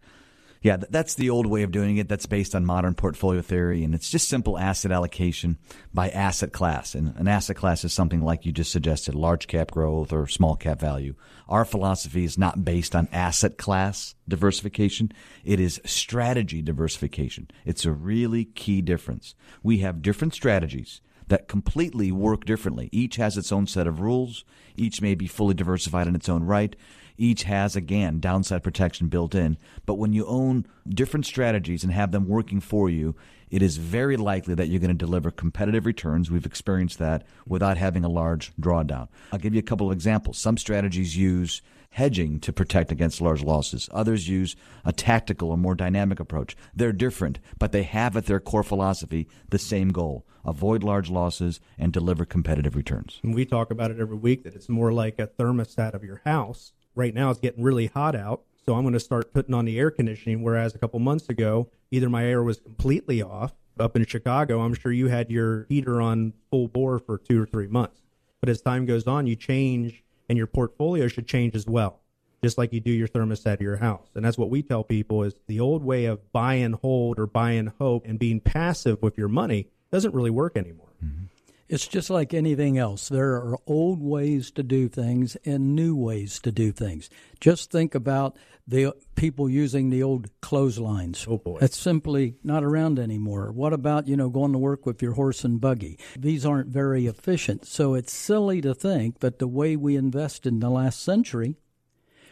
Yeah, 0.62 0.78
that's 0.78 1.16
the 1.16 1.30
old 1.30 1.46
way 1.46 1.64
of 1.64 1.72
doing 1.72 1.98
it. 1.98 2.08
That's 2.08 2.26
based 2.26 2.56
on 2.56 2.66
modern 2.66 2.96
portfolio 2.96 3.42
theory, 3.42 3.84
and 3.84 3.94
it's 3.94 4.10
just 4.10 4.30
simple 4.30 4.58
asset 4.58 4.94
allocation 4.94 5.58
by 5.94 6.10
asset 6.10 6.54
class. 6.54 6.96
And 6.96 7.14
an 7.18 7.28
asset 7.28 7.58
class 7.58 7.84
is 7.84 7.92
something 7.92 8.22
like 8.22 8.46
you 8.46 8.54
just 8.54 8.72
suggested, 8.72 9.14
large 9.14 9.48
cap 9.48 9.72
growth 9.72 10.14
or 10.14 10.26
small 10.26 10.56
cap 10.56 10.80
value. 10.80 11.16
Our 11.50 11.66
philosophy 11.66 12.24
is 12.24 12.38
not 12.38 12.64
based 12.64 12.96
on 12.96 13.10
asset 13.12 13.58
class 13.58 14.16
diversification. 14.26 15.12
It 15.44 15.60
is 15.60 15.82
strategy 15.84 16.62
diversification. 16.62 17.52
It's 17.66 17.86
a 17.86 17.92
really 17.92 18.46
key 18.46 18.82
difference. 18.82 19.36
We 19.64 19.80
have 19.80 20.02
different 20.02 20.34
strategies 20.34 21.02
that 21.28 21.48
completely 21.48 22.12
work 22.12 22.46
differently. 22.46 22.90
Each 22.92 23.18
has 23.18 23.38
its 23.38 23.52
own 23.52 23.68
set 23.68 23.86
of 23.86 24.00
rules. 24.00 24.46
Each 24.76 25.02
may 25.02 25.14
be 25.14 25.28
fully 25.28 25.54
diversified 25.54 26.08
in 26.08 26.16
its 26.16 26.30
own 26.30 26.44
right. 26.44 26.76
Each 27.18 27.44
has, 27.44 27.76
again, 27.76 28.20
downside 28.20 28.64
protection 28.64 29.08
built 29.08 29.34
in. 29.34 29.58
But 29.86 29.96
when 29.96 30.14
you 30.14 30.26
own 30.26 30.66
different 30.88 31.26
strategies 31.26 31.84
and 31.84 31.92
have 31.92 32.12
them 32.12 32.28
working 32.28 32.60
for 32.60 32.90
you, 32.90 33.16
it 33.50 33.62
is 33.62 33.78
very 33.78 34.18
likely 34.18 34.54
that 34.56 34.68
you're 34.68 34.80
going 34.80 34.90
to 34.90 35.06
deliver 35.06 35.32
competitive 35.32 35.86
returns. 35.86 36.30
We've 36.30 36.46
experienced 36.46 37.00
that 37.00 37.26
without 37.48 37.78
having 37.78 38.04
a 38.04 38.10
large 38.10 38.54
drawdown. 38.58 39.08
I'll 39.32 39.40
give 39.40 39.54
you 39.54 39.60
a 39.60 39.64
couple 39.64 39.88
of 39.88 39.94
examples. 39.94 40.38
Some 40.38 40.58
strategies 40.58 41.18
use 41.18 41.62
hedging 41.92 42.40
to 42.42 42.54
protect 42.54 42.92
against 42.92 43.22
large 43.22 43.42
losses. 43.42 43.90
Others 43.92 44.28
use 44.28 44.56
a 44.86 44.92
tactical 44.92 45.50
or 45.50 45.58
more 45.58 45.76
dynamic 45.76 46.20
approach. 46.20 46.56
They're 46.76 46.92
different, 46.92 47.40
but 47.58 47.72
they 47.72 47.84
have 47.84 48.16
at 48.18 48.26
their 48.26 48.40
core 48.40 48.64
philosophy 48.64 49.28
the 49.50 49.60
same 49.60 49.90
goal 49.90 50.26
avoid 50.46 50.82
large 50.82 51.10
losses 51.10 51.60
and 51.78 51.92
deliver 51.92 52.24
competitive 52.24 52.76
returns. 52.76 53.20
And 53.22 53.36
we 53.36 53.44
talk 53.44 53.70
about 53.70 53.92
it 53.92 54.00
every 54.00 54.16
week 54.16 54.44
that 54.44 54.56
it's 54.56 54.70
more 54.70 54.94
like 54.94 55.20
a 55.20 55.28
thermostat 55.28 55.94
of 55.94 56.06
your 56.06 56.22
house 56.24 56.72
right 56.98 57.14
now 57.14 57.30
it's 57.30 57.40
getting 57.40 57.64
really 57.64 57.88
hot 57.88 58.16
out. 58.16 58.42
So 58.66 58.76
I'm 58.76 58.82
going 58.82 58.94
to 58.94 59.00
start 59.00 59.34
putting 59.34 59.54
on 59.54 59.64
the 59.64 59.80
air 59.80 59.92
conditioning. 59.92 60.44
Whereas 60.44 60.76
a 60.76 60.78
couple 60.78 61.00
months 61.00 61.30
ago, 61.30 61.70
either 61.92 62.10
my 62.10 62.26
air 62.26 62.44
was 62.44 62.60
completely 62.60 63.22
off. 63.22 63.54
Up 63.80 63.96
in 63.96 64.06
Chicago, 64.06 64.62
I'm 64.62 64.74
sure 64.74 64.92
you 64.92 65.08
had 65.08 65.30
your 65.30 65.68
heater 65.70 66.02
on 66.02 66.34
full 66.50 66.68
bore 66.68 66.98
for 66.98 67.20
two 67.20 67.42
or 67.42 67.46
three 67.46 67.68
months. 67.68 68.02
But 68.42 68.50
as 68.50 68.60
time 68.60 68.88
goes 68.88 69.06
on, 69.06 69.28
you 69.28 69.36
change 69.36 70.04
and 70.28 70.36
your 70.36 70.48
portfolio 70.48 71.08
should 71.08 71.28
change 71.28 71.56
as 71.56 71.68
well, 71.68 72.02
just 72.44 72.58
like 72.58 72.74
you 72.74 72.80
do 72.80 72.92
your 72.92 73.08
thermostat 73.08 73.54
of 73.54 73.62
your 73.62 73.78
house. 73.78 74.08
And 74.16 74.26
that's 74.26 74.38
what 74.38 74.50
we 74.50 74.64
tell 74.64 74.84
people 74.84 75.24
is 75.24 75.36
the 75.46 75.60
old 75.60 75.84
way 75.84 76.06
of 76.06 76.32
buy 76.32 76.56
and 76.56 76.74
hold 76.74 77.20
or 77.20 77.28
buy 77.28 77.52
and 77.52 77.70
hope 77.78 78.06
and 78.08 78.18
being 78.18 78.40
passive 78.40 79.00
with 79.04 79.16
your 79.16 79.28
money 79.28 79.68
doesn't 79.92 80.16
really 80.16 80.32
work 80.32 80.58
anymore. 80.58 80.90
Mm-hmm. 81.06 81.26
It's 81.70 81.88
just 81.88 82.10
like 82.10 82.34
anything 82.34 82.78
else. 82.78 83.10
There 83.10 83.34
are 83.34 83.58
old 83.68 84.02
ways 84.02 84.52
to 84.52 84.64
do 84.64 84.88
things 84.88 85.36
and 85.46 85.76
new 85.76 85.96
ways 85.96 86.40
to 86.42 86.52
do 86.52 86.72
things. 86.72 87.10
Just 87.42 87.72
think 87.72 87.94
about 87.94 88.38
the 88.66 88.94
people 89.16 89.50
using 89.50 89.90
the 89.90 90.02
old 90.04 90.30
clotheslines. 90.42 91.26
Oh 91.28 91.38
boy. 91.38 91.60
That's 91.60 91.78
simply 91.78 92.36
not 92.44 92.64
around 92.64 93.00
anymore. 93.00 93.52
What 93.52 93.74
about, 93.74 94.08
you 94.08 94.16
know, 94.16 94.30
going 94.30 94.54
to 94.54 94.58
work 94.58 94.86
with 94.86 95.02
your 95.02 95.14
horse 95.14 95.44
and 95.44 95.60
buggy? 95.60 96.00
These 96.18 96.46
aren't 96.46 96.70
very 96.70 97.06
efficient. 97.06 97.66
So 97.66 97.96
it's 97.96 98.14
silly 98.14 98.62
to 98.62 98.74
think 98.74 99.20
that 99.20 99.40
the 99.40 99.48
way 99.48 99.76
we 99.76 99.96
invested 99.96 100.54
in 100.54 100.60
the 100.60 100.70
last 100.70 101.04
century 101.04 101.58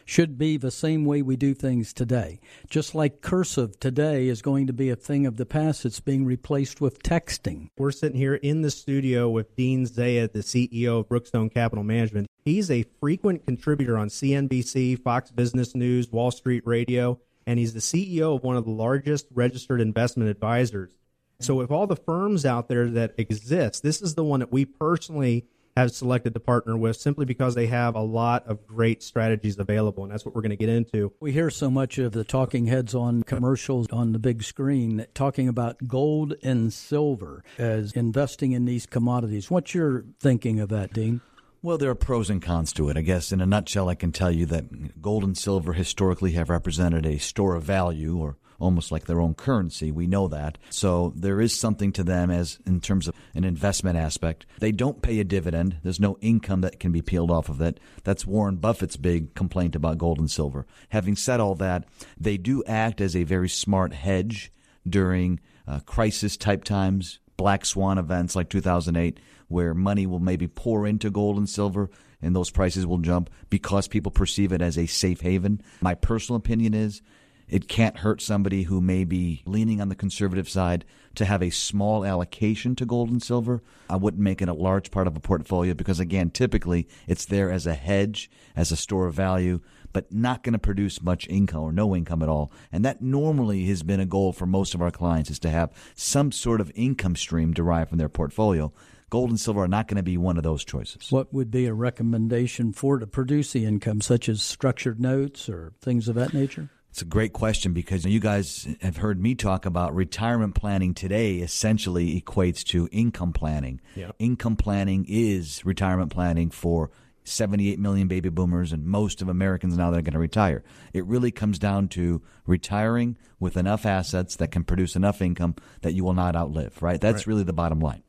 should 0.06 0.38
be 0.38 0.56
the 0.56 0.70
same 0.70 1.04
way 1.04 1.20
we 1.20 1.36
do 1.36 1.52
things 1.52 1.92
today. 1.92 2.40
Just 2.70 2.94
like 2.94 3.20
cursive 3.20 3.78
today 3.78 4.28
is 4.28 4.40
going 4.40 4.68
to 4.68 4.72
be 4.72 4.88
a 4.88 4.96
thing 4.96 5.26
of 5.26 5.36
the 5.36 5.44
past, 5.44 5.84
it's 5.84 6.00
being 6.00 6.24
replaced 6.24 6.80
with 6.80 7.02
texting. 7.02 7.68
We're 7.76 7.90
sitting 7.90 8.16
here 8.16 8.36
in 8.36 8.62
the 8.62 8.70
studio 8.70 9.28
with 9.28 9.54
Dean 9.56 9.84
Zayed, 9.84 10.32
the 10.32 10.38
CEO 10.38 11.00
of 11.00 11.08
Brookstone 11.08 11.52
Capital 11.52 11.84
Management. 11.84 12.28
He's 12.44 12.70
a 12.70 12.86
frequent 13.00 13.44
contributor 13.44 13.98
on 13.98 14.08
CNBC, 14.08 15.02
Fox 15.02 15.32
Business 15.32 15.74
News, 15.74 16.10
Wall 16.10 16.30
Street 16.30 16.62
Radio, 16.64 17.18
and 17.44 17.58
he's 17.58 17.74
the 17.74 17.80
CEO 17.80 18.36
of 18.36 18.44
one 18.44 18.56
of 18.56 18.64
the 18.64 18.70
largest 18.70 19.26
registered 19.34 19.80
investment 19.80 20.30
advisors. 20.30 20.92
So, 21.40 21.54
with 21.56 21.70
all 21.70 21.86
the 21.86 21.96
firms 21.96 22.46
out 22.46 22.68
there 22.68 22.88
that 22.90 23.14
exist, 23.18 23.82
this 23.82 24.00
is 24.00 24.14
the 24.14 24.24
one 24.24 24.40
that 24.40 24.52
we 24.52 24.64
personally 24.64 25.46
have 25.76 25.92
selected 25.92 26.34
to 26.34 26.40
partner 26.40 26.76
with 26.76 26.96
simply 26.96 27.24
because 27.24 27.54
they 27.54 27.66
have 27.66 27.94
a 27.94 28.00
lot 28.00 28.46
of 28.46 28.66
great 28.66 29.02
strategies 29.02 29.58
available, 29.58 30.02
and 30.04 30.12
that's 30.12 30.24
what 30.24 30.34
we're 30.34 30.42
going 30.42 30.50
to 30.50 30.56
get 30.56 30.68
into. 30.68 31.12
We 31.20 31.32
hear 31.32 31.50
so 31.50 31.70
much 31.70 31.98
of 31.98 32.12
the 32.12 32.24
talking 32.24 32.66
heads 32.66 32.94
on 32.94 33.22
commercials 33.22 33.86
on 33.90 34.12
the 34.12 34.18
big 34.18 34.42
screen 34.42 35.06
talking 35.14 35.48
about 35.48 35.86
gold 35.86 36.34
and 36.42 36.72
silver 36.72 37.44
as 37.58 37.92
investing 37.92 38.52
in 38.52 38.64
these 38.64 38.86
commodities. 38.86 39.50
What's 39.50 39.74
your 39.74 40.04
thinking 40.18 40.60
of 40.60 40.70
that, 40.70 40.92
Dean? 40.92 41.20
Well, 41.62 41.78
there 41.78 41.90
are 41.90 41.96
pros 41.96 42.30
and 42.30 42.40
cons 42.40 42.72
to 42.74 42.88
it. 42.88 42.96
I 42.96 43.02
guess 43.02 43.32
in 43.32 43.40
a 43.40 43.46
nutshell, 43.46 43.88
I 43.88 43.96
can 43.96 44.12
tell 44.12 44.30
you 44.30 44.46
that 44.46 45.02
gold 45.02 45.24
and 45.24 45.36
silver 45.36 45.72
historically 45.72 46.32
have 46.32 46.48
represented 46.48 47.04
a 47.04 47.18
store 47.18 47.56
of 47.56 47.64
value 47.64 48.18
or 48.18 48.36
almost 48.58 48.90
like 48.90 49.06
their 49.06 49.20
own 49.20 49.34
currency. 49.34 49.90
We 49.92 50.06
know 50.06 50.28
that. 50.28 50.58
So 50.70 51.12
there 51.16 51.40
is 51.40 51.58
something 51.58 51.92
to 51.92 52.04
them 52.04 52.30
as 52.30 52.58
in 52.66 52.80
terms 52.80 53.08
of 53.08 53.14
an 53.34 53.44
investment 53.44 53.96
aspect. 53.98 54.46
They 54.58 54.72
don't 54.72 55.02
pay 55.02 55.20
a 55.20 55.24
dividend. 55.24 55.78
There's 55.82 56.00
no 56.00 56.18
income 56.20 56.62
that 56.62 56.80
can 56.80 56.92
be 56.92 57.02
peeled 57.02 57.30
off 57.30 57.48
of 57.48 57.60
it. 57.60 57.80
That's 58.04 58.26
Warren 58.26 58.56
Buffett's 58.56 58.96
big 58.96 59.34
complaint 59.34 59.76
about 59.76 59.98
gold 59.98 60.18
and 60.18 60.30
silver. 60.30 60.66
Having 60.90 61.16
said 61.16 61.40
all 61.40 61.54
that, 61.56 61.84
they 62.18 62.36
do 62.36 62.62
act 62.66 63.00
as 63.00 63.14
a 63.14 63.24
very 63.24 63.48
smart 63.48 63.92
hedge 63.92 64.52
during 64.88 65.40
uh, 65.66 65.80
crisis 65.80 66.36
type 66.36 66.64
times, 66.64 67.18
black 67.36 67.64
swan 67.64 67.98
events 67.98 68.36
like 68.36 68.48
2008 68.48 69.18
where 69.48 69.74
money 69.74 70.06
will 70.06 70.18
maybe 70.18 70.48
pour 70.48 70.86
into 70.86 71.10
gold 71.10 71.36
and 71.36 71.48
silver 71.48 71.90
and 72.22 72.34
those 72.34 72.50
prices 72.50 72.86
will 72.86 72.98
jump 72.98 73.30
because 73.50 73.88
people 73.88 74.10
perceive 74.10 74.52
it 74.52 74.62
as 74.62 74.78
a 74.78 74.86
safe 74.86 75.20
haven. 75.20 75.60
My 75.80 75.94
personal 75.94 76.38
opinion 76.38 76.74
is 76.74 77.02
it 77.48 77.68
can't 77.68 77.98
hurt 77.98 78.20
somebody 78.20 78.64
who 78.64 78.80
may 78.80 79.04
be 79.04 79.42
leaning 79.46 79.80
on 79.80 79.88
the 79.88 79.94
conservative 79.94 80.48
side 80.48 80.84
to 81.14 81.24
have 81.24 81.42
a 81.42 81.50
small 81.50 82.04
allocation 82.04 82.76
to 82.76 82.84
gold 82.84 83.08
and 83.08 83.22
silver. 83.22 83.62
I 83.88 83.96
wouldn't 83.96 84.22
make 84.22 84.42
it 84.42 84.48
a 84.48 84.54
large 84.54 84.90
part 84.90 85.06
of 85.06 85.16
a 85.16 85.20
portfolio 85.20 85.74
because, 85.74 86.00
again, 86.00 86.30
typically 86.30 86.88
it's 87.06 87.24
there 87.24 87.50
as 87.50 87.66
a 87.66 87.74
hedge, 87.74 88.30
as 88.54 88.72
a 88.72 88.76
store 88.76 89.06
of 89.06 89.14
value, 89.14 89.60
but 89.92 90.12
not 90.12 90.42
going 90.42 90.52
to 90.52 90.58
produce 90.58 91.02
much 91.02 91.26
income 91.28 91.62
or 91.62 91.72
no 91.72 91.96
income 91.96 92.22
at 92.22 92.28
all. 92.28 92.52
And 92.70 92.84
that 92.84 93.00
normally 93.00 93.64
has 93.66 93.82
been 93.82 94.00
a 94.00 94.06
goal 94.06 94.32
for 94.32 94.46
most 94.46 94.74
of 94.74 94.82
our 94.82 94.90
clients 94.90 95.30
is 95.30 95.38
to 95.40 95.50
have 95.50 95.72
some 95.94 96.32
sort 96.32 96.60
of 96.60 96.72
income 96.74 97.16
stream 97.16 97.52
derived 97.52 97.90
from 97.90 97.98
their 97.98 98.08
portfolio 98.08 98.72
gold 99.08 99.30
and 99.30 99.38
silver 99.38 99.62
are 99.62 99.68
not 99.68 99.86
going 99.86 99.96
to 99.96 100.02
be 100.02 100.16
one 100.16 100.36
of 100.36 100.42
those 100.42 100.64
choices. 100.64 101.10
What 101.10 101.32
would 101.32 101.50
be 101.50 101.66
a 101.66 101.72
recommendation 101.72 102.72
for 102.72 102.98
to 102.98 103.06
produce 103.06 103.52
the 103.52 103.64
income, 103.64 104.00
such 104.00 104.28
as 104.28 104.42
structured 104.42 105.00
notes 105.00 105.48
or 105.48 105.72
things 105.80 106.08
of 106.08 106.16
that 106.16 106.34
nature? 106.34 106.70
It's 106.96 107.02
a 107.02 107.04
great 107.04 107.34
question 107.34 107.74
because 107.74 108.06
you 108.06 108.20
guys 108.20 108.66
have 108.80 108.96
heard 108.96 109.20
me 109.20 109.34
talk 109.34 109.66
about 109.66 109.94
retirement 109.94 110.54
planning 110.54 110.94
today 110.94 111.34
essentially 111.40 112.18
equates 112.18 112.64
to 112.68 112.88
income 112.90 113.34
planning. 113.34 113.82
Yeah. 113.94 114.12
Income 114.18 114.56
planning 114.56 115.04
is 115.06 115.62
retirement 115.66 116.10
planning 116.10 116.48
for 116.48 116.90
78 117.24 117.78
million 117.78 118.08
baby 118.08 118.30
boomers 118.30 118.72
and 118.72 118.86
most 118.86 119.20
of 119.20 119.28
Americans 119.28 119.76
now 119.76 119.90
that 119.90 119.98
are 119.98 120.00
going 120.00 120.14
to 120.14 120.18
retire. 120.18 120.64
It 120.94 121.04
really 121.04 121.30
comes 121.30 121.58
down 121.58 121.88
to 121.88 122.22
retiring 122.46 123.18
with 123.38 123.58
enough 123.58 123.84
assets 123.84 124.34
that 124.36 124.50
can 124.50 124.64
produce 124.64 124.96
enough 124.96 125.20
income 125.20 125.56
that 125.82 125.92
you 125.92 126.02
will 126.02 126.14
not 126.14 126.34
outlive, 126.34 126.80
right? 126.82 126.98
That's 126.98 127.18
right. 127.18 127.26
really 127.26 127.44
the 127.44 127.52
bottom 127.52 127.78
line. 127.78 128.04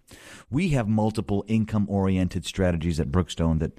We 0.50 0.70
have 0.70 0.88
multiple 0.88 1.44
income 1.50 1.88
oriented 1.89 2.46
strategies 2.46 3.01
at 3.01 3.12
Brookstone 3.12 3.60
that 3.60 3.74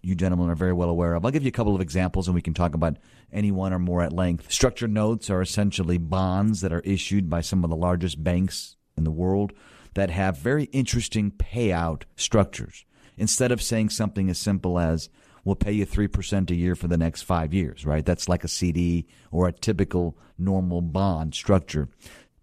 you 0.00 0.14
gentlemen 0.14 0.50
are 0.50 0.54
very 0.54 0.72
well 0.72 0.88
aware 0.88 1.14
of. 1.14 1.24
I'll 1.24 1.30
give 1.30 1.42
you 1.42 1.48
a 1.48 1.52
couple 1.52 1.74
of 1.74 1.80
examples 1.80 2.28
and 2.28 2.34
we 2.34 2.42
can 2.42 2.54
talk 2.54 2.74
about 2.74 2.96
any 3.32 3.50
one 3.50 3.72
or 3.72 3.78
more 3.78 4.02
at 4.02 4.12
length. 4.12 4.50
Structured 4.50 4.92
notes 4.92 5.28
are 5.30 5.42
essentially 5.42 5.98
bonds 5.98 6.60
that 6.60 6.72
are 6.72 6.80
issued 6.80 7.28
by 7.28 7.40
some 7.40 7.64
of 7.64 7.70
the 7.70 7.76
largest 7.76 8.22
banks 8.22 8.76
in 8.96 9.04
the 9.04 9.10
world 9.10 9.52
that 9.94 10.10
have 10.10 10.38
very 10.38 10.64
interesting 10.64 11.30
payout 11.30 12.02
structures. 12.16 12.84
Instead 13.16 13.52
of 13.52 13.62
saying 13.62 13.90
something 13.90 14.30
as 14.30 14.38
simple 14.38 14.78
as, 14.78 15.10
we'll 15.44 15.56
pay 15.56 15.72
you 15.72 15.86
3% 15.86 16.50
a 16.50 16.54
year 16.54 16.74
for 16.74 16.88
the 16.88 16.96
next 16.96 17.22
five 17.22 17.52
years, 17.52 17.84
right? 17.84 18.04
That's 18.04 18.28
like 18.28 18.44
a 18.44 18.48
CD 18.48 19.06
or 19.30 19.48
a 19.48 19.52
typical 19.52 20.16
normal 20.38 20.80
bond 20.80 21.34
structure. 21.34 21.88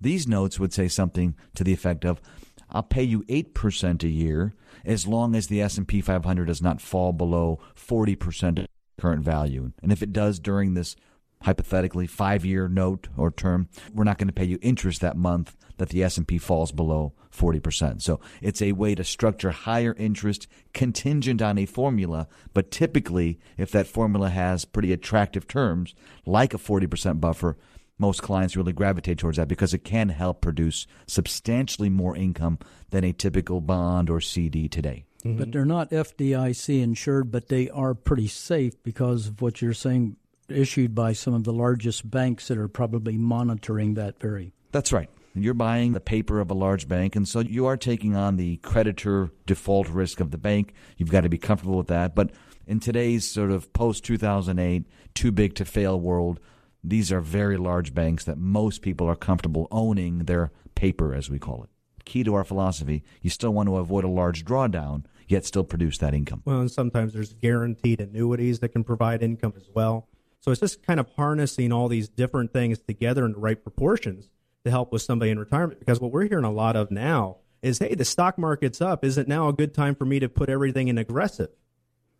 These 0.02 0.28
notes 0.28 0.60
would 0.60 0.74
say 0.74 0.88
something 0.88 1.36
to 1.56 1.64
the 1.64 1.74
effect 1.74 2.06
of, 2.06 2.22
I'll 2.72 2.84
pay 2.84 3.04
you 3.04 3.24
8% 3.24 4.04
a 4.04 4.08
year 4.08 4.54
as 4.86 5.08
long 5.08 5.36
as 5.36 5.48
the 5.48 5.62
S&P 5.62 6.02
500 6.02 6.46
does 6.46 6.62
not 6.62 6.82
fall 6.82 7.12
below 7.14 7.60
40% 7.76 8.60
of 8.60 8.68
current 9.00 9.24
value. 9.24 9.72
And 9.82 9.92
if 9.92 10.02
it 10.02 10.14
does 10.14 10.40
during 10.40 10.74
this 10.74 10.96
hypothetically 11.44 12.08
5-year 12.08 12.68
note 12.68 13.08
or 13.16 13.32
term, 13.32 13.70
we're 13.94 14.04
not 14.04 14.18
going 14.18 14.28
to 14.28 14.34
pay 14.34 14.46
you 14.46 14.60
interest 14.62 15.02
that 15.02 15.16
month 15.16 15.56
that 15.78 15.90
the 15.90 16.04
S&P 16.04 16.38
falls 16.38 16.74
below 16.74 17.14
40%. 17.34 18.02
So 18.02 18.20
it's 18.42 18.62
a 18.62 18.74
way 18.74 18.96
to 18.96 19.04
structure 19.04 19.52
higher 19.52 19.96
interest 19.98 20.48
contingent 20.74 21.42
on 21.42 21.58
a 21.58 21.66
formula, 21.66 22.28
but 22.54 22.72
typically 22.72 23.40
if 23.58 23.72
that 23.72 23.88
formula 23.88 24.30
has 24.30 24.66
pretty 24.66 24.92
attractive 24.92 25.48
terms 25.48 25.96
like 26.26 26.54
a 26.54 26.58
40% 26.58 27.22
buffer, 27.22 27.58
most 28.00 28.24
clients 28.24 28.56
really 28.56 28.74
gravitate 28.74 29.20
towards 29.20 29.38
that 29.38 29.48
because 29.48 29.74
it 29.74 29.84
can 29.84 30.10
help 30.10 30.42
produce 30.42 30.88
substantially 31.06 31.90
more 31.90 32.16
income 32.16 32.58
than 32.90 33.04
a 33.04 33.14
typical 33.14 33.62
bond 33.62 34.10
or 34.10 34.22
CD 34.22 34.68
today. 34.68 35.06
Mm-hmm. 35.24 35.38
But 35.38 35.52
they're 35.52 35.66
not 35.66 35.92
FDIC 35.92 36.82
insured, 36.82 37.32
but 37.32 37.50
they 37.50 37.70
are 37.70 37.94
pretty 37.94 38.28
safe 38.28 38.82
because 38.84 39.28
of 39.28 39.42
what 39.42 39.62
you're 39.62 39.74
saying, 39.74 40.16
issued 40.48 40.96
by 40.96 41.14
some 41.14 41.34
of 41.34 41.44
the 41.44 41.54
largest 41.54 42.10
banks 42.10 42.48
that 42.48 42.58
are 42.58 42.70
probably 42.70 43.18
monitoring 43.18 43.96
that 43.96 44.20
very. 44.20 44.54
That's 44.72 44.94
right. 44.94 45.10
You're 45.36 45.54
buying 45.54 45.94
the 45.94 46.00
paper 46.00 46.40
of 46.40 46.50
a 46.50 46.56
large 46.56 46.88
bank, 46.88 47.16
and 47.16 47.28
so 47.28 47.40
you 47.42 47.66
are 47.68 47.78
taking 47.78 48.16
on 48.16 48.38
the 48.38 48.58
creditor 48.58 49.30
default 49.46 49.88
risk 49.88 50.20
of 50.20 50.32
the 50.32 50.38
bank. 50.38 50.74
You've 50.98 51.12
got 51.12 51.22
to 51.22 51.30
be 51.30 51.38
comfortable 51.38 51.78
with 51.78 51.88
that. 51.88 52.16
But 52.16 52.32
in 52.66 52.80
today's 52.80 53.30
sort 53.30 53.52
of 53.52 53.72
post 53.74 54.04
2008, 54.06 54.86
too 55.14 55.32
big 55.32 55.54
to 55.56 55.66
fail 55.66 56.00
world, 56.00 56.40
these 56.84 57.12
are 57.12 57.22
very 57.22 57.58
large 57.58 57.94
banks 57.94 58.24
that 58.26 58.38
most 58.38 58.82
people 58.82 59.08
are 59.08 59.16
comfortable 59.16 59.68
owning 59.72 60.20
their 60.20 60.52
paper, 60.76 61.14
as 61.14 61.30
we 61.30 61.40
call 61.40 61.64
it. 61.64 61.70
Key 62.06 62.24
to 62.24 62.34
our 62.34 62.44
philosophy, 62.44 63.04
you 63.22 63.30
still 63.30 63.52
want 63.52 63.68
to 63.68 63.78
avoid 63.78 64.04
a 64.04 64.10
large 64.10 64.46
drawdown, 64.46 65.04
yet 65.28 65.46
still 65.46 65.64
produce 65.64 65.98
that 66.00 66.14
income. 66.14 66.42
Well, 66.46 66.62
and 66.62 66.72
sometimes 66.72 67.14
there's 67.14 67.34
guaranteed 67.34 68.02
annuities 68.02 68.60
that 68.60 68.70
can 68.70 68.84
provide 68.84 69.22
income 69.22 69.54
as 69.56 69.70
well. 69.74 70.08
So 70.40 70.52
it's 70.52 70.62
just 70.62 70.82
kind 70.84 71.00
of 71.00 71.08
harnessing 71.18 71.72
all 71.72 71.90
these 71.90 72.08
different 72.08 72.54
things 72.54 72.80
together 72.80 73.26
in 73.26 73.34
the 73.34 73.40
right 73.40 73.62
proportions 73.62 74.30
to 74.64 74.72
help 74.72 74.92
with 74.92 75.02
somebody 75.02 75.32
in 75.32 75.40
retirement. 75.40 75.80
Because 75.80 76.00
what 76.00 76.12
we're 76.12 76.28
hearing 76.28 76.46
a 76.46 76.52
lot 76.52 76.76
of 76.76 76.92
now 76.92 77.38
is, 77.62 77.80
hey, 77.80 77.94
the 77.94 78.06
stock 78.06 78.38
market's 78.38 78.82
up. 78.82 79.04
Is 79.04 79.18
it 79.18 79.28
now 79.28 79.50
a 79.50 79.54
good 79.54 79.74
time 79.74 79.96
for 79.96 80.06
me 80.06 80.20
to 80.20 80.30
put 80.30 80.50
everything 80.50 80.88
in 80.88 80.98
aggressive? 80.98 81.50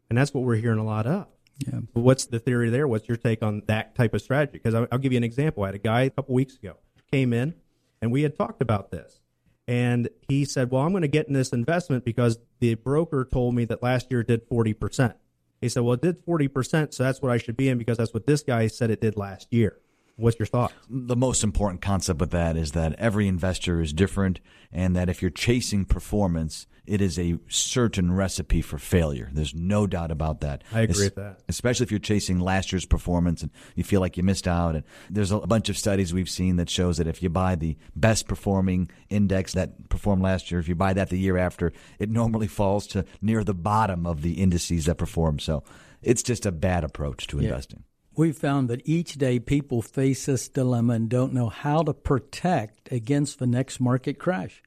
And 0.10 0.18
that's 0.18 0.34
what 0.34 0.44
we're 0.44 0.56
hearing 0.56 0.80
a 0.80 0.86
lot 0.86 1.08
of. 1.08 1.28
Yeah. 1.60 1.80
What's 1.94 2.26
the 2.26 2.40
theory 2.40 2.70
there? 2.70 2.88
What's 2.88 3.08
your 3.08 3.18
take 3.18 3.44
on 3.44 3.64
that 3.68 3.96
type 3.96 4.14
of 4.14 4.22
strategy? 4.22 4.54
Because 4.54 4.74
I'll, 4.74 4.88
I'll, 4.92 4.98
give 4.98 5.12
you 5.12 5.18
an 5.18 5.24
example. 5.24 5.64
I 5.64 5.68
had 5.68 5.76
a 5.76 5.80
guy 5.80 6.02
a 6.02 6.10
couple 6.10 6.34
weeks 6.34 6.56
ago 6.56 6.78
came 7.12 7.34
in, 7.34 7.56
and 8.02 8.12
we 8.12 8.22
had 8.22 8.38
talked 8.38 8.62
about 8.62 8.92
this, 8.92 9.20
and 9.68 10.10
he 10.28 10.46
said, 10.46 10.72
"Well, 10.72 10.84
I'm 10.84 10.92
going 10.92 11.02
to 11.02 11.10
get 11.10 11.28
in 11.28 11.34
this 11.34 11.52
investment 11.52 12.06
because 12.06 12.38
the 12.60 12.76
broker 12.76 13.28
told 13.30 13.56
me 13.56 13.66
that 13.66 13.84
last 13.84 14.10
year 14.10 14.22
it 14.22 14.28
did 14.28 14.44
40 14.48 14.74
percent." 14.74 15.16
He 15.60 15.68
said, 15.68 15.84
"Well, 15.84 15.94
it 15.94 16.02
did 16.02 16.24
40 16.24 16.48
percent, 16.48 16.94
so 16.94 17.04
that's 17.04 17.22
what 17.22 17.32
I 17.32 17.38
should 17.38 17.58
be 17.58 17.68
in 17.68 17.78
because 17.78 17.98
that's 17.98 18.14
what 18.14 18.26
this 18.26 18.42
guy 18.42 18.68
said 18.68 18.90
it 18.90 19.02
did 19.02 19.18
last 19.18 19.52
year." 19.52 19.80
What's 20.20 20.38
your 20.38 20.46
thought? 20.46 20.74
The 20.90 21.16
most 21.16 21.44
important 21.44 21.82
concept 21.82 22.20
with 22.20 22.32
that 22.32 22.58
is 22.58 22.74
that 22.74 22.94
every 23.00 23.28
investor 23.28 23.82
is 23.82 23.94
different, 23.94 24.40
and 24.72 24.96
that 24.96 25.10
if 25.10 25.22
you're 25.22 25.32
chasing 25.32 25.86
performance, 25.86 26.68
it 26.86 27.02
is 27.02 27.18
a 27.18 27.38
certain 27.48 28.12
recipe 28.12 28.62
for 28.62 28.78
failure. 28.78 29.30
There's 29.32 29.54
no 29.54 29.88
doubt 29.88 30.12
about 30.12 30.42
that. 30.42 30.64
I 30.74 30.82
agree 30.82 31.06
with 31.06 31.16
that. 31.16 31.42
Especially 31.48 31.84
if 31.84 31.92
you're 31.92 32.00
chasing 32.00 32.40
last 32.40 32.72
year's 32.72 32.86
performance 32.86 33.44
and 33.44 33.52
you 33.76 33.84
feel 33.84 34.02
like 34.02 34.18
you 34.18 34.24
missed 34.24 34.48
out. 34.48 34.76
And 34.76 34.84
there's 35.10 35.32
a 35.32 35.40
bunch 35.40 35.70
of 35.70 35.78
studies 35.78 36.14
we've 36.14 36.30
seen 36.30 36.56
that 36.58 36.70
shows 36.70 36.98
that 36.98 37.08
if 37.08 37.22
you 37.22 37.30
buy 37.30 37.56
the 37.56 37.78
best 37.96 38.28
performing 38.28 38.90
index 39.10 39.54
that 39.54 39.88
performed 39.90 40.24
last 40.24 40.50
year, 40.50 40.60
if 40.60 40.68
you 40.68 40.76
buy 40.76 40.94
that 40.94 41.10
the 41.10 41.20
year 41.20 41.38
after, 41.38 41.72
it 42.00 42.10
normally 42.10 42.48
falls 42.48 42.88
to 42.88 43.06
near 43.22 43.44
the 43.44 43.54
bottom 43.54 44.08
of 44.08 44.24
the 44.24 44.34
indices 44.34 44.86
that 44.86 44.96
perform. 44.96 45.38
So 45.40 45.64
it's 46.02 46.24
just 46.24 46.46
a 46.46 46.52
bad 46.52 46.84
approach 46.84 47.28
to 47.28 47.38
yeah. 47.38 47.50
investing. 47.50 47.84
We've 48.20 48.36
found 48.36 48.70
that 48.70 48.82
each 48.84 49.14
day 49.14 49.40
people 49.40 49.82
face 49.82 50.26
this 50.26 50.50
dilemma 50.50 50.96
and 50.96 51.08
don't 51.08 51.32
know 51.32 51.48
how 51.48 51.84
to 51.84 51.94
protect 51.94 52.92
against 52.92 53.40
the 53.40 53.48
next 53.48 53.80
market 53.80 54.20
crash, 54.20 54.62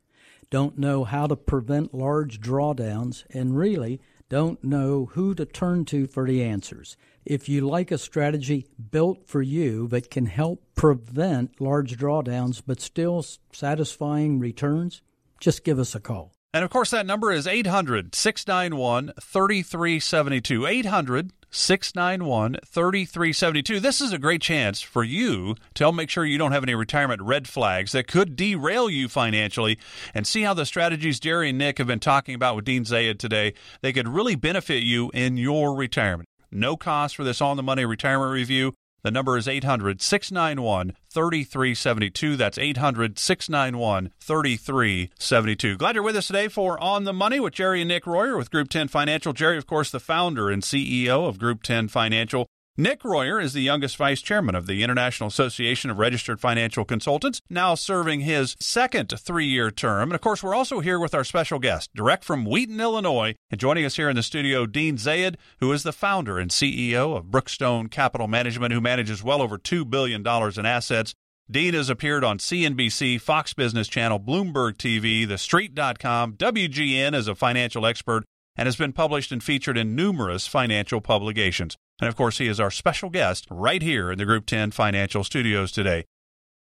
don't 0.49 0.79
know 0.79 1.05
how 1.05 1.27
to 1.27 1.37
prevent 1.37 1.93
large 1.93 2.41
drawdowns, 2.41 3.25
and 3.29 3.55
really 3.55 4.01
don't 4.31 4.65
know 4.65 5.11
who 5.13 5.35
to 5.35 5.45
turn 5.45 5.85
to 5.85 6.07
for 6.07 6.27
the 6.27 6.43
answers. 6.43 6.97
If 7.27 7.47
you 7.47 7.69
like 7.69 7.91
a 7.91 7.99
strategy 7.99 8.69
built 8.91 9.29
for 9.29 9.43
you 9.43 9.87
that 9.89 10.11
can 10.11 10.25
help 10.25 10.65
prevent 10.75 11.61
large 11.61 11.99
drawdowns 11.99 12.63
but 12.67 12.81
still 12.81 13.23
satisfying 13.53 14.39
returns, 14.39 15.03
just 15.41 15.63
give 15.63 15.79
us 15.79 15.95
a 15.95 16.01
call. 16.01 16.32
And 16.55 16.65
of 16.65 16.71
course, 16.71 16.91
that 16.91 17.07
number 17.07 17.33
is 17.33 17.47
800 17.47 18.15
691 18.15 19.13
3372. 19.19 20.67
800 20.67 21.33
691 21.51 22.57
3372. 22.65 23.81
This 23.81 24.03
is 24.03 24.13
a 24.13 24.19
great 24.19 24.43
chance 24.43 24.83
for 24.83 25.03
you 25.03 25.55
to 25.75 25.85
help 25.85 25.95
make 25.95 26.11
sure 26.11 26.27
you 26.27 26.37
don't 26.37 26.53
have 26.53 26.63
any 26.63 26.75
retirement 26.75 27.23
red 27.23 27.49
flags 27.49 27.93
that 27.93 28.07
could 28.07 28.37
derail 28.37 28.91
you 28.91 29.09
financially 29.09 29.79
and 30.13 30.27
see 30.27 30.43
how 30.43 30.53
the 30.53 30.67
strategies 30.67 31.19
Jerry 31.19 31.49
and 31.49 31.59
Nick 31.59 31.79
have 31.79 31.87
been 31.87 32.01
talking 32.01 32.35
about 32.35 32.57
with 32.57 32.67
Dean 32.67 32.85
Zayed 32.85 33.19
today, 33.19 33.55
they 33.81 33.95
could 33.95 34.09
really 34.09 34.35
benefit 34.35 34.83
you 34.83 35.11
in 35.15 35.39
your 35.39 35.75
retirement. 35.75 36.29
No 36.51 36.77
cost 36.77 37.17
for 37.17 37.25
this 37.25 37.41
on 37.41 37.57
the 37.57 37.63
money 37.63 37.87
retirement 37.87 38.31
review. 38.31 38.75
The 39.03 39.11
number 39.11 39.37
is 39.37 39.49
800 39.49 40.01
691 40.01 40.93
3372. 41.11 42.37
That's 42.37 42.57
800 42.57 43.19
691 43.19 44.13
3372. 44.21 45.77
Glad 45.77 45.97
you're 45.97 46.05
with 46.05 46.15
us 46.15 46.29
today 46.29 46.47
for 46.47 46.81
On 46.81 47.03
the 47.03 47.13
Money 47.13 47.41
with 47.41 47.55
Jerry 47.55 47.81
and 47.81 47.89
Nick 47.89 48.07
Royer 48.07 48.37
with 48.37 48.53
Group 48.53 48.69
10 48.69 48.87
Financial. 48.87 49.33
Jerry, 49.33 49.59
of 49.59 49.67
course, 49.67 49.91
the 49.91 49.99
founder 49.99 50.51
and 50.51 50.63
CEO 50.63 51.27
of 51.27 51.41
Group 51.41 51.65
10 51.65 51.89
Financial. 51.89 52.47
Nick 52.79 53.05
Royer 53.05 53.39
is 53.39 53.53
the 53.53 53.61
youngest 53.61 53.99
vice 53.99 54.23
chairman 54.23 54.55
of 54.55 54.67
the 54.67 54.83
International 54.83 55.29
Association 55.29 55.91
of 55.91 55.99
Registered 55.99 56.41
Financial 56.41 56.87
Consultants, 56.87 57.43
now 57.51 57.75
serving 57.75 58.23
his 58.23 58.57
second 58.61 59.13
three 59.19 59.45
year 59.45 59.71
term. 59.71 60.09
And 60.09 60.15
of 60.15 60.23
course, 60.23 60.43
we're 60.43 60.55
also 60.55 60.81
here 60.81 60.99
with 60.99 61.15
our 61.15 61.23
special 61.23 61.59
guest, 61.59 61.91
direct 61.95 62.25
from 62.25 62.47
Wheaton, 62.47 62.81
Illinois. 62.81 63.35
And 63.51 63.61
joining 63.61 63.85
us 63.85 63.97
here 63.97 64.09
in 64.09 64.17
the 64.17 64.23
studio, 64.23 64.65
Dean 64.65 64.97
Zayed, 64.97 65.37
who 65.61 65.71
is 65.71 65.83
the 65.83 65.93
founder 65.93 66.39
and 66.39 66.51
CEO 66.51 67.15
of 67.15 67.27
Brookstone 67.27 67.91
Capital 67.91 68.27
Management, 68.27 68.73
who 68.73 68.81
manages 68.81 69.23
well 69.23 69.43
over 69.43 69.59
$2 69.59 69.91
billion 69.91 70.27
in 70.27 70.65
assets. 70.65 71.13
Dean 71.51 71.75
has 71.75 71.91
appeared 71.91 72.25
on 72.25 72.39
CNBC, 72.39 73.21
Fox 73.21 73.53
Business 73.53 73.87
Channel, 73.87 74.19
Bloomberg 74.19 74.79
TV, 74.79 75.27
TheStreet.com, 75.27 76.37
WGN 76.39 77.13
as 77.13 77.29
a 77.29 77.35
financial 77.35 77.85
expert, 77.85 78.25
and 78.57 78.67
has 78.67 78.77
been 78.77 78.95
published 78.95 79.31
and 79.31 79.45
featured 79.45 79.77
in 79.77 79.95
numerous 79.95 80.47
financial 80.47 81.03
publications. 81.03 81.77
And 82.03 82.09
of 82.09 82.17
course, 82.17 82.39
he 82.39 82.49
is 82.49 82.59
our 82.59 82.73
special 82.73 83.11
guest 83.11 83.47
right 83.49 83.81
here 83.81 84.11
in 84.11 84.19
the 84.19 84.25
Group 84.25 84.45
10 84.47 84.73
Financial 84.73 85.23
Studios 85.23 85.71
today. 85.71 86.05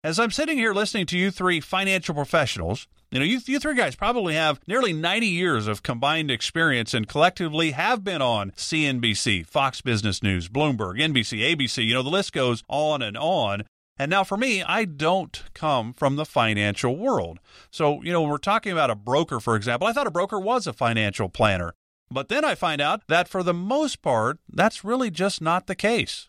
As 0.04 0.18
I'm 0.18 0.30
sitting 0.30 0.58
here 0.58 0.74
listening 0.74 1.06
to 1.06 1.16
you 1.16 1.30
three 1.30 1.60
financial 1.60 2.14
professionals, 2.14 2.86
you 3.10 3.18
know, 3.18 3.24
you, 3.24 3.40
you 3.46 3.58
three 3.58 3.74
guys 3.74 3.96
probably 3.96 4.34
have 4.34 4.60
nearly 4.66 4.92
90 4.92 5.26
years 5.26 5.66
of 5.66 5.82
combined 5.82 6.30
experience 6.30 6.92
and 6.92 7.08
collectively 7.08 7.70
have 7.70 8.04
been 8.04 8.20
on 8.20 8.50
CNBC, 8.50 9.46
Fox 9.46 9.80
Business 9.80 10.22
News, 10.22 10.50
Bloomberg, 10.50 11.00
NBC, 11.00 11.56
ABC. 11.56 11.86
You 11.86 11.94
know, 11.94 12.02
the 12.02 12.10
list 12.10 12.34
goes 12.34 12.62
on 12.68 13.00
and 13.00 13.16
on. 13.16 13.62
And 13.98 14.10
now 14.10 14.24
for 14.24 14.36
me, 14.36 14.62
I 14.62 14.84
don't 14.84 15.42
come 15.54 15.94
from 15.94 16.16
the 16.16 16.26
financial 16.26 16.98
world. 16.98 17.38
So, 17.70 18.02
you 18.02 18.12
know, 18.12 18.20
when 18.20 18.30
we're 18.30 18.36
talking 18.36 18.72
about 18.72 18.90
a 18.90 18.94
broker, 18.94 19.40
for 19.40 19.56
example. 19.56 19.88
I 19.88 19.94
thought 19.94 20.06
a 20.06 20.10
broker 20.10 20.38
was 20.38 20.66
a 20.66 20.74
financial 20.74 21.30
planner. 21.30 21.72
But 22.10 22.28
then 22.28 22.44
I 22.44 22.54
find 22.54 22.80
out 22.80 23.02
that 23.08 23.28
for 23.28 23.42
the 23.42 23.54
most 23.54 24.02
part, 24.02 24.38
that's 24.52 24.84
really 24.84 25.10
just 25.10 25.40
not 25.40 25.66
the 25.66 25.74
case. 25.74 26.28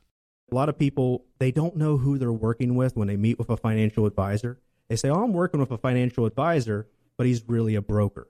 A 0.51 0.55
lot 0.55 0.69
of 0.69 0.77
people, 0.77 1.25
they 1.39 1.51
don't 1.51 1.75
know 1.75 1.97
who 1.97 2.17
they're 2.17 2.31
working 2.31 2.75
with 2.75 2.95
when 2.95 3.07
they 3.07 3.17
meet 3.17 3.39
with 3.39 3.49
a 3.49 3.57
financial 3.57 4.05
advisor. 4.05 4.59
They 4.89 4.95
say, 4.95 5.09
Oh, 5.09 5.23
I'm 5.23 5.33
working 5.33 5.59
with 5.59 5.71
a 5.71 5.77
financial 5.77 6.25
advisor, 6.25 6.87
but 7.17 7.25
he's 7.25 7.43
really 7.47 7.75
a 7.75 7.81
broker. 7.81 8.27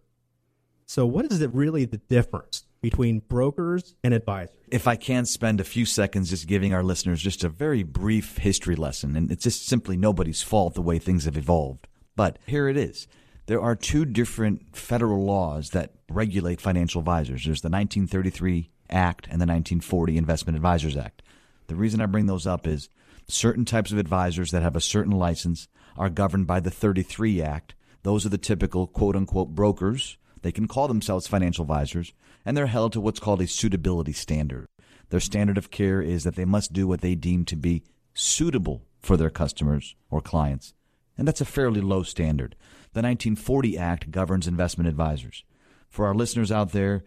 So, 0.86 1.06
what 1.06 1.32
is 1.32 1.42
it 1.42 1.54
really 1.54 1.86
the 1.86 1.98
difference? 1.98 2.66
between 2.82 3.20
brokers 3.20 3.96
and 4.04 4.14
advisors. 4.14 4.56
If 4.70 4.88
I 4.88 4.96
can 4.96 5.26
spend 5.26 5.60
a 5.60 5.64
few 5.64 5.86
seconds 5.86 6.30
just 6.30 6.48
giving 6.48 6.74
our 6.74 6.84
listeners 6.84 7.22
just 7.22 7.44
a 7.44 7.50
very 7.50 7.84
brief 7.84 8.38
history 8.38 8.76
lesson, 8.76 9.16
and 9.16 9.32
it's 9.32 9.44
just 9.44 9.68
simply 9.68 9.98
nobody's 9.98 10.42
fault 10.42 10.74
the 10.74 10.82
way 10.82 10.98
things 10.98 11.26
have 11.26 11.38
evolved. 11.38 11.88
But 12.16 12.40
here 12.46 12.68
it 12.68 12.78
is. 12.78 13.08
There 13.52 13.62
are 13.62 13.76
two 13.76 14.06
different 14.06 14.78
federal 14.78 15.26
laws 15.26 15.72
that 15.72 15.92
regulate 16.10 16.62
financial 16.62 17.00
advisors. 17.00 17.44
There's 17.44 17.60
the 17.60 17.68
1933 17.68 18.70
Act 18.90 19.26
and 19.26 19.42
the 19.42 19.46
1940 19.46 20.18
Investment 20.18 20.56
Advisors 20.56 20.96
Act. 20.96 21.22
The 21.68 21.76
reason 21.76 22.00
I 22.00 22.06
bring 22.06 22.28
those 22.28 22.48
up 22.48 22.66
is 22.66 22.88
certain 23.28 23.66
types 23.66 23.92
of 23.92 23.98
advisors 23.98 24.52
that 24.52 24.62
have 24.62 24.78
a 24.78 24.80
certain 24.80 25.12
license 25.12 25.68
are 25.98 26.10
governed 26.10 26.48
by 26.48 26.62
the 26.62 26.72
33 26.72 27.42
Act. 27.42 27.76
Those 28.04 28.26
are 28.26 28.30
the 28.30 28.38
typical 28.38 28.88
quote 28.88 29.18
unquote 29.18 29.50
brokers. 29.50 30.18
They 30.44 30.54
can 30.54 30.70
call 30.70 30.88
themselves 30.88 31.28
financial 31.28 31.64
advisors, 31.64 32.14
and 32.46 32.56
they're 32.56 32.68
held 32.68 32.94
to 32.94 33.02
what's 33.02 33.20
called 33.20 33.42
a 33.42 33.48
suitability 33.48 34.14
standard. 34.14 34.68
Their 35.10 35.20
standard 35.20 35.58
of 35.58 35.72
care 35.72 36.02
is 36.02 36.24
that 36.24 36.38
they 36.38 36.46
must 36.46 36.72
do 36.72 36.88
what 36.88 37.02
they 37.02 37.16
deem 37.16 37.44
to 37.48 37.58
be 37.58 37.84
suitable 38.14 38.84
for 39.02 39.18
their 39.18 39.30
customers 39.30 39.98
or 40.10 40.22
clients. 40.22 40.74
And 41.18 41.28
that's 41.28 41.42
a 41.42 41.46
fairly 41.46 41.82
low 41.82 42.04
standard. 42.04 42.56
The 42.94 43.02
1940 43.02 43.78
Act 43.78 44.12
governs 44.12 44.48
investment 44.48 44.88
advisors. 44.88 45.44
For 45.90 46.06
our 46.06 46.16
listeners 46.16 46.52
out 46.52 46.72
there, 46.72 47.04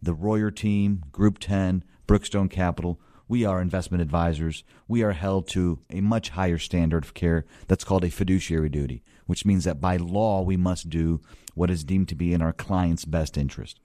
the 0.00 0.14
Royer 0.14 0.50
team, 0.50 1.02
Group 1.10 1.38
10, 1.38 1.84
Brookstone 2.06 2.50
Capital, 2.50 3.00
we 3.28 3.44
are 3.44 3.60
investment 3.60 4.02
advisors. 4.02 4.62
We 4.86 5.02
are 5.02 5.12
held 5.12 5.48
to 5.48 5.80
a 5.90 6.00
much 6.00 6.30
higher 6.30 6.58
standard 6.58 7.04
of 7.04 7.14
care 7.14 7.44
that's 7.66 7.82
called 7.82 8.04
a 8.04 8.10
fiduciary 8.10 8.68
duty, 8.68 9.02
which 9.26 9.44
means 9.44 9.64
that 9.64 9.80
by 9.80 9.96
law 9.96 10.42
we 10.42 10.56
must 10.56 10.88
do 10.88 11.20
what 11.54 11.70
is 11.70 11.82
deemed 11.82 12.08
to 12.08 12.14
be 12.14 12.32
in 12.32 12.42
our 12.42 12.52
client's 12.52 13.04
best 13.04 13.36
interest. 13.36 13.80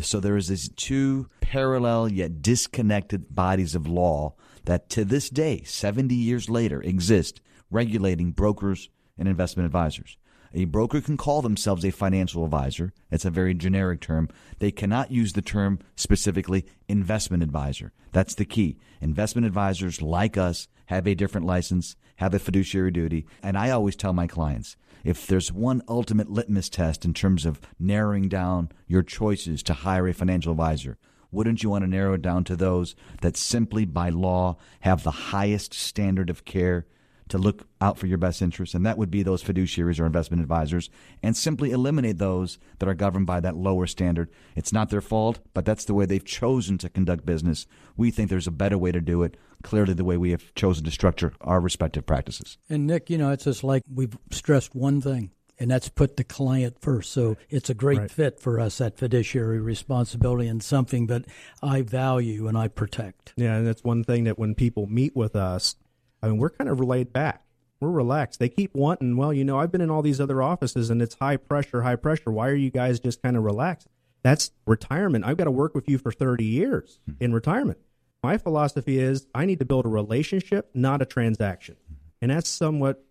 So 0.00 0.20
there 0.20 0.36
is 0.36 0.48
these 0.48 0.68
two 0.68 1.28
parallel 1.40 2.08
yet 2.10 2.42
disconnected 2.42 3.34
bodies 3.34 3.74
of 3.74 3.86
law 3.86 4.34
that 4.64 4.88
to 4.90 5.04
this 5.04 5.30
day, 5.30 5.62
70 5.64 6.14
years 6.14 6.48
later, 6.48 6.82
exist 6.82 7.40
regulating 7.70 8.32
brokers 8.32 8.88
and 9.18 9.28
investment 9.28 9.66
advisors. 9.66 10.16
A 10.54 10.64
broker 10.64 11.00
can 11.00 11.16
call 11.16 11.42
themselves 11.42 11.84
a 11.84 11.90
financial 11.90 12.44
advisor. 12.44 12.92
It's 13.10 13.24
a 13.24 13.30
very 13.30 13.52
generic 13.52 14.00
term. 14.00 14.28
They 14.58 14.70
cannot 14.70 15.10
use 15.10 15.32
the 15.32 15.42
term 15.42 15.80
specifically 15.96 16.64
investment 16.88 17.42
advisor. 17.42 17.92
That's 18.12 18.34
the 18.34 18.44
key. 18.44 18.78
Investment 19.00 19.46
advisors, 19.46 20.00
like 20.00 20.38
us, 20.38 20.68
have 20.86 21.06
a 21.06 21.14
different 21.14 21.46
license, 21.46 21.96
have 22.16 22.32
a 22.32 22.38
fiduciary 22.38 22.90
duty. 22.90 23.26
And 23.42 23.58
I 23.58 23.70
always 23.70 23.96
tell 23.96 24.12
my 24.12 24.26
clients 24.26 24.76
if 25.04 25.26
there's 25.26 25.52
one 25.52 25.82
ultimate 25.88 26.30
litmus 26.30 26.68
test 26.68 27.04
in 27.04 27.12
terms 27.12 27.44
of 27.44 27.60
narrowing 27.78 28.28
down 28.28 28.70
your 28.86 29.02
choices 29.02 29.62
to 29.64 29.74
hire 29.74 30.08
a 30.08 30.14
financial 30.14 30.52
advisor, 30.52 30.98
wouldn't 31.30 31.62
you 31.62 31.70
want 31.70 31.84
to 31.84 31.90
narrow 31.90 32.14
it 32.14 32.22
down 32.22 32.44
to 32.44 32.56
those 32.56 32.96
that 33.20 33.36
simply 33.36 33.84
by 33.84 34.08
law 34.08 34.56
have 34.80 35.02
the 35.02 35.10
highest 35.10 35.74
standard 35.74 36.30
of 36.30 36.44
care 36.44 36.86
to 37.28 37.38
look 37.38 37.66
out 37.80 37.98
for 37.98 38.06
your 38.06 38.18
best 38.18 38.40
interests, 38.40 38.74
and 38.74 38.86
that 38.86 38.98
would 38.98 39.10
be 39.10 39.22
those 39.22 39.42
fiduciaries 39.42 39.98
or 39.98 40.06
investment 40.06 40.42
advisors, 40.42 40.90
and 41.22 41.36
simply 41.36 41.70
eliminate 41.70 42.18
those 42.18 42.58
that 42.78 42.88
are 42.88 42.94
governed 42.94 43.26
by 43.26 43.40
that 43.40 43.56
lower 43.56 43.86
standard. 43.86 44.30
It's 44.54 44.72
not 44.72 44.90
their 44.90 45.00
fault, 45.00 45.40
but 45.52 45.64
that's 45.64 45.84
the 45.84 45.94
way 45.94 46.06
they've 46.06 46.24
chosen 46.24 46.78
to 46.78 46.88
conduct 46.88 47.26
business. 47.26 47.66
We 47.96 48.10
think 48.10 48.30
there's 48.30 48.46
a 48.46 48.52
better 48.52 48.78
way 48.78 48.92
to 48.92 49.00
do 49.00 49.22
it, 49.22 49.36
clearly, 49.62 49.94
the 49.94 50.04
way 50.04 50.16
we 50.16 50.30
have 50.30 50.54
chosen 50.54 50.84
to 50.84 50.90
structure 50.90 51.32
our 51.40 51.60
respective 51.60 52.06
practices. 52.06 52.58
And, 52.70 52.86
Nick, 52.86 53.10
you 53.10 53.18
know, 53.18 53.30
it's 53.30 53.44
just 53.44 53.64
like 53.64 53.82
we've 53.92 54.16
stressed 54.30 54.74
one 54.74 55.00
thing. 55.00 55.30
And 55.58 55.70
that's 55.70 55.88
put 55.88 56.18
the 56.18 56.24
client 56.24 56.76
first. 56.82 57.12
So 57.12 57.38
it's 57.48 57.70
a 57.70 57.74
great 57.74 57.98
right. 57.98 58.10
fit 58.10 58.38
for 58.38 58.60
us, 58.60 58.76
that 58.76 58.98
fiduciary 58.98 59.58
responsibility, 59.58 60.48
and 60.48 60.62
something 60.62 61.06
that 61.06 61.24
I 61.62 61.80
value 61.80 62.46
and 62.46 62.58
I 62.58 62.68
protect. 62.68 63.32
Yeah, 63.38 63.56
and 63.56 63.66
that's 63.66 63.82
one 63.82 64.04
thing 64.04 64.24
that 64.24 64.38
when 64.38 64.54
people 64.54 64.86
meet 64.86 65.16
with 65.16 65.34
us, 65.34 65.76
I 66.22 66.28
mean, 66.28 66.38
we're 66.38 66.50
kind 66.50 66.70
of 66.70 66.80
laid 66.80 67.12
back. 67.12 67.42
We're 67.80 67.90
relaxed. 67.90 68.40
They 68.40 68.48
keep 68.48 68.74
wanting, 68.74 69.16
well, 69.16 69.32
you 69.32 69.44
know, 69.44 69.58
I've 69.58 69.70
been 69.70 69.80
in 69.82 69.90
all 69.90 70.02
these 70.02 70.20
other 70.20 70.42
offices 70.42 70.88
and 70.88 71.02
it's 71.02 71.16
high 71.16 71.36
pressure, 71.36 71.82
high 71.82 71.96
pressure. 71.96 72.30
Why 72.30 72.48
are 72.48 72.54
you 72.54 72.70
guys 72.70 73.00
just 73.00 73.22
kind 73.22 73.36
of 73.36 73.44
relaxed? 73.44 73.88
That's 74.22 74.50
retirement. 74.66 75.24
I've 75.24 75.36
got 75.36 75.44
to 75.44 75.50
work 75.50 75.74
with 75.74 75.88
you 75.88 75.98
for 75.98 76.10
30 76.10 76.44
years 76.44 77.00
hmm. 77.06 77.12
in 77.20 77.32
retirement. 77.32 77.78
My 78.22 78.38
philosophy 78.38 78.98
is 78.98 79.26
I 79.34 79.44
need 79.44 79.58
to 79.58 79.64
build 79.64 79.84
a 79.84 79.88
relationship, 79.88 80.70
not 80.74 81.02
a 81.02 81.04
transaction. 81.04 81.76
And 82.22 82.30
that's 82.30 82.48
somewhat 82.48 83.04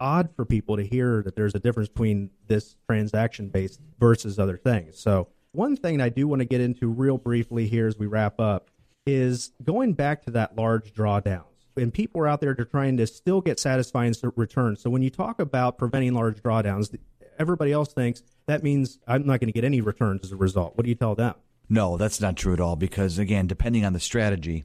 odd 0.00 0.30
for 0.34 0.44
people 0.44 0.76
to 0.76 0.86
hear 0.86 1.22
that 1.22 1.36
there's 1.36 1.54
a 1.54 1.58
difference 1.58 1.88
between 1.88 2.30
this 2.46 2.76
transaction 2.88 3.48
based 3.48 3.80
versus 3.98 4.38
other 4.38 4.56
things. 4.56 4.98
So, 4.98 5.28
one 5.52 5.76
thing 5.76 6.00
I 6.00 6.08
do 6.08 6.26
want 6.26 6.40
to 6.40 6.46
get 6.46 6.60
into 6.60 6.88
real 6.88 7.18
briefly 7.18 7.68
here 7.68 7.86
as 7.86 7.96
we 7.96 8.06
wrap 8.06 8.40
up 8.40 8.70
is 9.06 9.52
going 9.62 9.92
back 9.92 10.24
to 10.24 10.32
that 10.32 10.56
large 10.56 10.92
drawdown 10.94 11.44
and 11.76 11.92
people 11.92 12.20
are 12.20 12.28
out 12.28 12.40
there 12.40 12.54
to 12.54 12.64
trying 12.64 12.96
to 12.98 13.06
still 13.06 13.40
get 13.40 13.58
satisfying 13.58 14.14
returns. 14.36 14.80
So 14.80 14.90
when 14.90 15.02
you 15.02 15.10
talk 15.10 15.40
about 15.40 15.78
preventing 15.78 16.14
large 16.14 16.42
drawdowns, 16.42 16.96
everybody 17.38 17.72
else 17.72 17.92
thinks 17.92 18.22
that 18.46 18.62
means 18.62 18.98
I'm 19.06 19.26
not 19.26 19.40
going 19.40 19.48
to 19.48 19.52
get 19.52 19.64
any 19.64 19.80
returns 19.80 20.24
as 20.24 20.32
a 20.32 20.36
result. 20.36 20.76
What 20.76 20.84
do 20.84 20.88
you 20.88 20.94
tell 20.94 21.14
them? 21.14 21.34
No, 21.68 21.96
that's 21.96 22.20
not 22.20 22.36
true 22.36 22.52
at 22.52 22.60
all 22.60 22.76
because 22.76 23.18
again, 23.18 23.46
depending 23.46 23.84
on 23.84 23.92
the 23.92 24.00
strategy, 24.00 24.64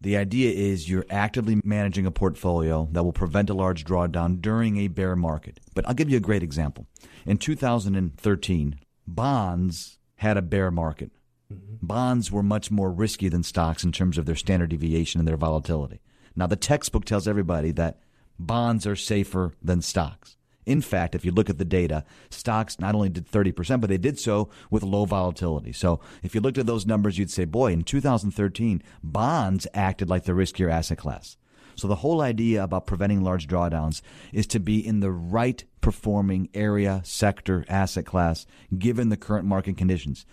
the 0.00 0.16
idea 0.16 0.50
is 0.50 0.90
you're 0.90 1.06
actively 1.10 1.60
managing 1.62 2.06
a 2.06 2.10
portfolio 2.10 2.88
that 2.90 3.04
will 3.04 3.12
prevent 3.12 3.50
a 3.50 3.54
large 3.54 3.84
drawdown 3.84 4.40
during 4.40 4.76
a 4.78 4.88
bear 4.88 5.14
market. 5.14 5.60
But 5.74 5.86
I'll 5.86 5.94
give 5.94 6.10
you 6.10 6.16
a 6.16 6.20
great 6.20 6.42
example. 6.42 6.86
In 7.24 7.38
2013, 7.38 8.80
bonds 9.06 9.98
had 10.16 10.36
a 10.36 10.42
bear 10.42 10.72
market. 10.72 11.12
Mm-hmm. 11.52 11.86
Bonds 11.86 12.32
were 12.32 12.42
much 12.42 12.70
more 12.70 12.90
risky 12.90 13.28
than 13.28 13.44
stocks 13.44 13.84
in 13.84 13.92
terms 13.92 14.18
of 14.18 14.26
their 14.26 14.34
standard 14.34 14.70
deviation 14.70 15.20
and 15.20 15.28
their 15.28 15.36
volatility. 15.36 16.00
Now, 16.36 16.46
the 16.46 16.56
textbook 16.56 17.04
tells 17.04 17.28
everybody 17.28 17.72
that 17.72 17.98
bonds 18.38 18.86
are 18.86 18.96
safer 18.96 19.54
than 19.62 19.82
stocks. 19.82 20.36
In 20.64 20.80
fact, 20.80 21.14
if 21.14 21.24
you 21.24 21.32
look 21.32 21.50
at 21.50 21.58
the 21.58 21.64
data, 21.64 22.04
stocks 22.30 22.78
not 22.78 22.94
only 22.94 23.08
did 23.08 23.28
30%, 23.28 23.80
but 23.80 23.90
they 23.90 23.98
did 23.98 24.18
so 24.18 24.48
with 24.70 24.84
low 24.84 25.04
volatility. 25.04 25.72
So 25.72 26.00
if 26.22 26.34
you 26.34 26.40
looked 26.40 26.58
at 26.58 26.66
those 26.66 26.86
numbers, 26.86 27.18
you'd 27.18 27.30
say, 27.30 27.44
boy, 27.44 27.72
in 27.72 27.82
2013, 27.82 28.82
bonds 29.02 29.66
acted 29.74 30.08
like 30.08 30.24
the 30.24 30.32
riskier 30.32 30.70
asset 30.70 30.98
class. 30.98 31.36
So 31.74 31.88
the 31.88 31.96
whole 31.96 32.20
idea 32.20 32.62
about 32.62 32.86
preventing 32.86 33.22
large 33.22 33.48
drawdowns 33.48 34.02
is 34.32 34.46
to 34.48 34.60
be 34.60 34.86
in 34.86 35.00
the 35.00 35.10
right 35.10 35.64
performing 35.80 36.48
area, 36.54 37.00
sector, 37.04 37.64
asset 37.68 38.06
class, 38.06 38.46
given 38.78 39.08
the 39.08 39.16
current 39.16 39.46
market 39.46 39.76
conditions 39.76 40.26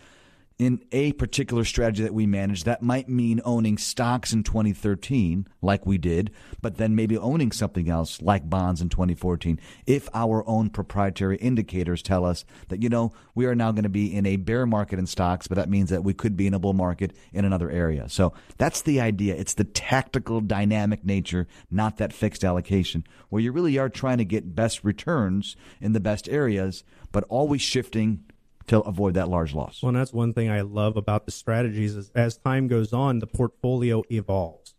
in 0.59 0.83
a 0.91 1.13
particular 1.13 1.63
strategy 1.63 2.03
that 2.03 2.13
we 2.13 2.27
manage, 2.27 2.65
that 2.65 2.83
might 2.83 3.07
mean 3.07 3.39
owning 3.45 3.77
stocks 3.77 4.33
in 4.33 4.43
2013, 4.43 5.47
like 5.61 5.85
we 5.85 5.97
did, 5.97 6.31
but 6.61 6.75
then 6.75 6.93
maybe 6.93 7.17
owning 7.17 7.53
something 7.53 7.89
else, 7.89 8.21
like 8.21 8.49
bonds 8.49 8.81
in 8.81 8.89
2014, 8.89 9.57
if 9.87 10.09
our 10.13 10.47
own 10.47 10.69
proprietary 10.69 11.37
indicators 11.37 12.01
tell 12.01 12.25
us 12.25 12.43
that, 12.67 12.83
you 12.83 12.89
know, 12.89 13.13
we 13.35 13.45
are 13.45 13.55
now 13.55 13.71
going 13.71 13.83
to 13.83 13.89
be 13.89 14.13
in 14.13 14.25
a 14.25 14.35
bear 14.35 14.65
market 14.65 14.99
in 14.99 15.07
stocks, 15.07 15.47
but 15.47 15.55
that 15.55 15.69
means 15.69 15.89
that 15.89 16.03
we 16.03 16.13
could 16.13 16.35
be 16.35 16.45
in 16.45 16.53
a 16.53 16.59
bull 16.59 16.73
market 16.73 17.15
in 17.31 17.45
another 17.45 17.71
area. 17.71 18.09
So 18.09 18.33
that's 18.57 18.81
the 18.81 18.99
idea. 18.99 19.35
It's 19.35 19.53
the 19.53 19.63
tactical, 19.63 20.41
dynamic 20.41 21.05
nature, 21.05 21.47
not 21.71 21.95
that 21.97 22.11
fixed 22.11 22.43
allocation, 22.43 23.05
where 23.29 23.41
you 23.41 23.53
really 23.53 23.77
are 23.77 23.87
trying 23.87 24.17
to 24.17 24.25
get 24.25 24.55
best 24.55 24.83
returns 24.83 25.55
in 25.79 25.93
the 25.93 26.01
best 26.01 26.27
areas, 26.27 26.83
but 27.13 27.23
always 27.29 27.61
shifting 27.61 28.25
to 28.69 28.79
avoid 28.81 29.15
that 29.15 29.29
large 29.29 29.53
loss. 29.53 29.81
Well, 29.81 29.89
and 29.89 29.97
that's 29.97 30.13
one 30.13 30.33
thing 30.33 30.49
I 30.49 30.61
love 30.61 30.95
about 30.95 31.25
the 31.25 31.31
strategies 31.31 31.95
is 31.95 32.11
as 32.15 32.37
time 32.37 32.67
goes 32.67 32.93
on, 32.93 33.19
the 33.19 33.27
portfolio 33.27 34.03
evolves. 34.11 34.75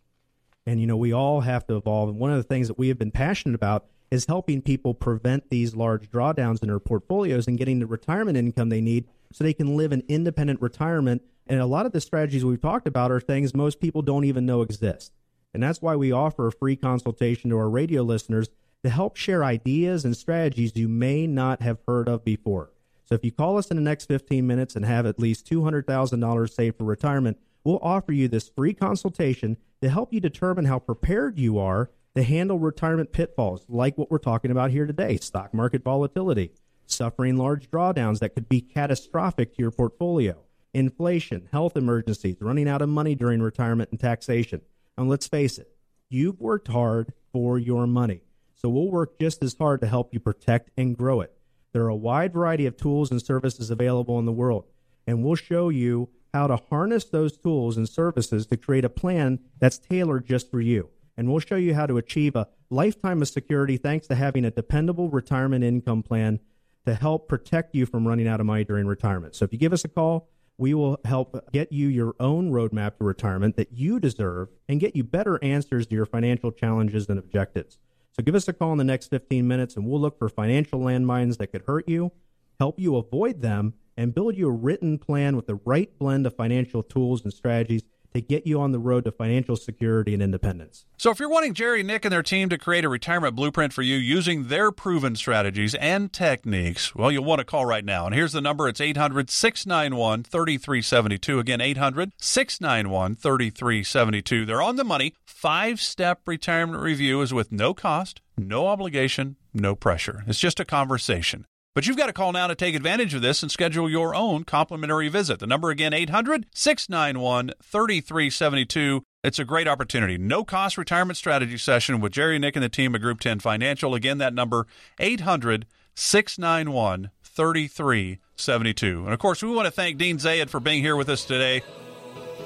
And, 0.65 0.81
you 0.81 0.87
know, 0.87 0.97
we 0.97 1.13
all 1.13 1.41
have 1.41 1.67
to 1.67 1.77
evolve. 1.77 2.09
And 2.09 2.19
one 2.19 2.31
of 2.31 2.37
the 2.37 2.45
things 2.45 2.69
that 2.69 2.79
we 2.79 2.89
have 2.89 2.99
been 2.99 3.11
passionate 3.11 3.55
about 3.55 3.87
is 4.11 4.27
helping 4.27 4.63
people 4.63 4.95
prevent 4.95 5.51
these 5.51 5.75
large 5.75 6.09
drawdowns 6.11 6.63
in 6.63 6.69
their 6.69 6.79
portfolios 6.79 7.49
and 7.49 7.59
getting 7.59 7.81
the 7.81 7.87
retirement 7.87 8.37
income 8.37 8.69
they 8.69 8.81
need 8.81 9.07
so 9.33 9.43
they 9.43 9.53
can 9.53 9.77
live 9.77 9.93
an 9.93 10.05
independent 10.09 10.61
retirement. 10.63 11.23
And 11.47 11.61
a 11.61 11.67
lot 11.67 11.87
of 11.87 11.93
the 11.93 12.01
strategies 12.01 12.45
we've 12.45 12.61
talked 12.61 12.87
about 12.87 13.11
are 13.11 13.21
things 13.21 13.55
most 13.55 13.81
people 13.81 14.03
don't 14.03 14.25
even 14.25 14.47
know 14.47 14.63
exist. 14.63 15.13
And 15.53 15.63
that's 15.63 15.83
why 15.83 15.97
we 15.97 16.13
offer 16.13 16.47
a 16.47 16.53
free 16.53 16.77
consultation 16.77 17.51
to 17.51 17.57
our 17.57 17.69
radio 17.69 18.03
listeners 18.03 18.49
to 18.85 18.91
help 18.91 19.17
share 19.17 19.43
ideas 19.43 20.05
and 20.05 20.17
strategies 20.17 20.77
you 20.77 20.89
may 20.89 21.27
not 21.27 21.61
have 21.63 21.79
heard 21.89 22.09
of 22.09 22.25
before. 22.25 22.71
So 23.11 23.17
if 23.17 23.25
you 23.25 23.33
call 23.33 23.59
us 23.59 23.73
in 23.73 23.77
the 23.77 23.83
next 23.83 24.07
15 24.07 24.47
minutes 24.47 24.77
and 24.77 24.85
have 24.85 25.05
at 25.05 25.19
least 25.19 25.45
$200,000 25.51 26.49
saved 26.49 26.79
for 26.79 26.85
retirement, 26.85 27.39
we'll 27.65 27.81
offer 27.83 28.13
you 28.13 28.29
this 28.29 28.49
free 28.49 28.73
consultation 28.73 29.57
to 29.83 29.91
help 29.91 30.13
you 30.13 30.21
determine 30.21 30.67
how 30.67 30.79
prepared 30.79 31.37
you 31.37 31.59
are 31.59 31.91
to 32.15 32.23
handle 32.23 32.61
retirement 32.61 33.11
pitfalls 33.11 33.67
like 33.69 33.99
what 33.99 34.13
we're 34.13 34.19
talking 34.19 34.53
about 34.53 34.71
here 34.71 34.87
today 34.87 35.17
stock 35.17 35.53
market 35.53 35.83
volatility, 35.83 36.53
suffering 36.87 37.37
large 37.37 37.69
drawdowns 37.69 38.21
that 38.21 38.33
could 38.37 38.49
be 38.49 38.61
catastrophic 38.61 39.57
to 39.57 39.63
your 39.63 39.73
portfolio, 39.73 40.39
inflation, 40.73 41.49
health 41.51 41.77
emergencies, 41.77 42.37
running 42.41 42.69
out 42.69 42.81
of 42.81 42.89
money 42.89 43.17
during 43.17 43.43
retirement 43.43 43.91
and 43.91 43.99
taxation. 43.99 44.61
And 44.97 45.09
let's 45.09 45.27
face 45.27 45.59
it, 45.59 45.73
you've 46.09 46.41
worked 46.41 46.69
hard 46.69 47.13
for 47.33 47.59
your 47.59 47.89
money. 47.89 48.21
So 48.55 48.69
we'll 48.69 48.91
work 48.91 49.19
just 49.19 49.43
as 49.43 49.57
hard 49.59 49.81
to 49.81 49.89
help 49.89 50.15
you 50.15 50.21
protect 50.21 50.71
and 50.77 50.97
grow 50.97 51.23
it. 51.23 51.35
There 51.73 51.83
are 51.85 51.89
a 51.89 51.97
wide 51.97 52.33
variety 52.33 52.67
of 52.67 52.77
tools 52.77 53.11
and 53.11 53.23
services 53.23 53.71
available 53.71 54.19
in 54.19 54.25
the 54.25 54.33
world, 54.33 54.65
and 55.07 55.25
we'll 55.25 55.37
show 55.37 55.69
you 55.69 56.09
how 56.33 56.47
to 56.47 56.57
harness 56.57 57.05
those 57.05 57.37
tools 57.37 57.77
and 57.77 57.89
services 57.89 58.47
to 58.47 58.57
create 58.57 58.85
a 58.85 58.89
plan 58.89 59.41
that's 59.59 59.79
tailored 59.79 60.27
just 60.27 60.51
for 60.51 60.61
you. 60.61 60.91
And 61.17 61.29
we'll 61.29 61.41
show 61.41 61.57
you 61.57 61.75
how 61.75 61.87
to 61.87 61.99
achieve 61.99 62.37
a 62.37 62.49
lifetime 62.71 63.21
of 63.21 63.29
security 63.29 63.77
thanks 63.77 64.07
to 64.07 64.15
having 64.15 64.45
a 64.45 64.51
dependable 64.51 65.11
retirement 65.11 65.65
income 65.65 66.03
plan 66.03 66.41
to 66.87 66.95
help 66.95 67.29
protect 67.29 67.75
you 67.75 67.85
from 67.85 68.07
running 68.07 68.27
out 68.27 68.41
of 68.41 68.47
money 68.47 68.65
during 68.65 68.87
retirement. 68.87 69.35
So 69.35 69.45
if 69.45 69.53
you 69.53 69.59
give 69.59 69.73
us 69.73 69.85
a 69.85 69.89
call, 69.89 70.29
we 70.57 70.75
will 70.75 71.01
help 71.05 71.53
get 71.53 71.73
you 71.73 71.89
your 71.89 72.15
own 72.21 72.53
roadmap 72.53 72.99
to 72.99 73.05
retirement 73.05 73.57
that 73.57 73.73
you 73.73 73.99
deserve 73.99 74.49
and 74.69 74.79
get 74.79 74.95
you 74.95 75.03
better 75.03 75.43
answers 75.43 75.87
to 75.87 75.95
your 75.95 76.07
financial 76.07 76.53
challenges 76.53 77.09
and 77.09 77.19
objectives. 77.19 77.79
So 78.21 78.25
give 78.25 78.35
us 78.35 78.49
a 78.49 78.53
call 78.53 78.73
in 78.73 78.77
the 78.77 78.85
next 78.85 79.07
15 79.07 79.49
minutes 79.49 79.77
and 79.77 79.87
we'll 79.87 79.99
look 79.99 80.19
for 80.19 80.29
financial 80.29 80.79
landmines 80.79 81.39
that 81.39 81.47
could 81.47 81.63
hurt 81.67 81.89
you, 81.89 82.13
help 82.59 82.79
you 82.79 82.97
avoid 82.97 83.41
them, 83.41 83.73
and 83.97 84.15
build 84.15 84.37
you 84.37 84.47
a 84.47 84.53
written 84.53 84.99
plan 84.99 85.37
with 85.37 85.47
the 85.47 85.55
right 85.65 85.99
blend 85.99 86.27
of 86.27 86.37
financial 86.37 86.83
tools 86.83 87.25
and 87.25 87.33
strategies 87.33 87.83
to 88.15 88.21
get 88.21 88.47
you 88.47 88.61
on 88.61 88.73
the 88.73 88.79
road 88.79 89.05
to 89.05 89.13
financial 89.13 89.57
security 89.57 90.15
and 90.15 90.23
independence. 90.23 90.85
So, 90.97 91.11
if 91.11 91.19
you're 91.19 91.29
wanting 91.29 91.55
Jerry, 91.55 91.83
Nick, 91.83 92.05
and 92.05 92.13
their 92.13 92.23
team 92.23 92.49
to 92.49 92.59
create 92.59 92.85
a 92.85 92.89
retirement 92.89 93.37
blueprint 93.37 93.73
for 93.73 93.83
you 93.83 93.97
using 93.97 94.49
their 94.49 94.73
proven 94.73 95.17
strategies 95.17 95.75
and 95.77 96.13
techniques, 96.13 96.95
well, 96.95 97.11
you'll 97.11 97.25
want 97.25 97.39
to 97.41 97.45
call 97.45 97.65
right 97.67 97.85
now. 97.85 98.07
And 98.07 98.15
here's 98.15 98.33
the 98.33 98.41
number 98.41 98.69
it's 98.69 98.81
800 98.81 99.31
691 99.31 100.25
3372. 100.25 101.39
Again, 101.39 101.61
800 101.61 102.13
691 102.19 103.17
3372. 103.17 104.45
They're 104.45 104.63
on 104.63 104.77
the 104.77 104.85
money. 104.85 105.15
Five 105.25 105.81
step 105.81 106.21
retirement 106.27 106.83
review 106.83 107.23
is 107.23 107.33
with 107.33 107.51
no 107.51 107.73
cost, 107.73 108.21
no 108.37 108.67
obligation, 108.67 109.37
no 109.55 109.75
pressure. 109.75 110.25
It's 110.27 110.39
just 110.39 110.61
a 110.61 110.65
conversation. 110.65 111.47
But 111.75 111.87
you've 111.87 111.97
got 111.97 112.07
to 112.07 112.13
call 112.13 112.33
now 112.33 112.49
to 112.49 112.55
take 112.57 112.75
advantage 112.75 113.15
of 113.15 113.23
this 113.23 113.43
and 113.43 113.51
schedule 113.51 113.89
your 113.89 114.15
own 114.15 114.43
complimentary 114.45 115.09
visit. 115.09 115.39
The 115.39 115.47
number 115.47 115.71
again, 115.71 115.93
800 115.93 116.47
691 116.53 117.53
3372. 117.63 119.03
It's 119.23 119.39
a 119.39 119.45
great 119.45 119.69
opportunity. 119.69 120.19
No 120.19 120.45
cost 120.45 120.77
retirement 120.77 121.17
strategy 121.17 121.59
session 121.59 122.01
with 122.01 122.13
Jerry, 122.13 122.39
Nick, 122.39 122.57
and 122.57 122.63
the 122.63 122.69
team 122.69 122.95
at 122.95 123.01
Group 123.03 123.21
10 123.21 123.39
Financial. 123.39 123.95
Again, 123.95 124.19
that 124.19 124.35
number, 124.35 124.67
800 124.99 125.67
691 125.95 127.11
3372. 127.23 129.05
And 129.05 129.13
of 129.13 129.19
course, 129.21 129.43
we 129.43 129.51
want 129.51 129.67
to 129.67 129.71
thank 129.71 129.97
Dean 129.97 130.19
Zayed 130.19 130.49
for 130.49 130.59
being 130.59 130.83
here 130.83 130.97
with 130.97 131.09
us 131.09 131.25
today. 131.25 131.63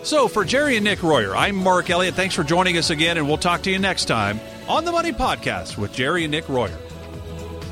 So, 0.03 0.29
for 0.29 0.45
Jerry 0.45 0.77
and 0.77 0.85
Nick 0.85 1.03
Royer, 1.03 1.35
I'm 1.35 1.57
Mark 1.57 1.89
Elliott. 1.89 2.15
Thanks 2.15 2.35
for 2.35 2.45
joining 2.45 2.77
us 2.77 2.91
again, 2.91 3.17
and 3.17 3.27
we'll 3.27 3.39
talk 3.39 3.63
to 3.63 3.71
you 3.71 3.79
next 3.79 4.05
time 4.05 4.39
on 4.69 4.85
the 4.85 4.93
Money 4.93 5.13
Podcast 5.13 5.79
with 5.79 5.95
Jerry 5.95 6.25
and 6.25 6.31
Nick 6.31 6.47
Royer. 6.47 6.79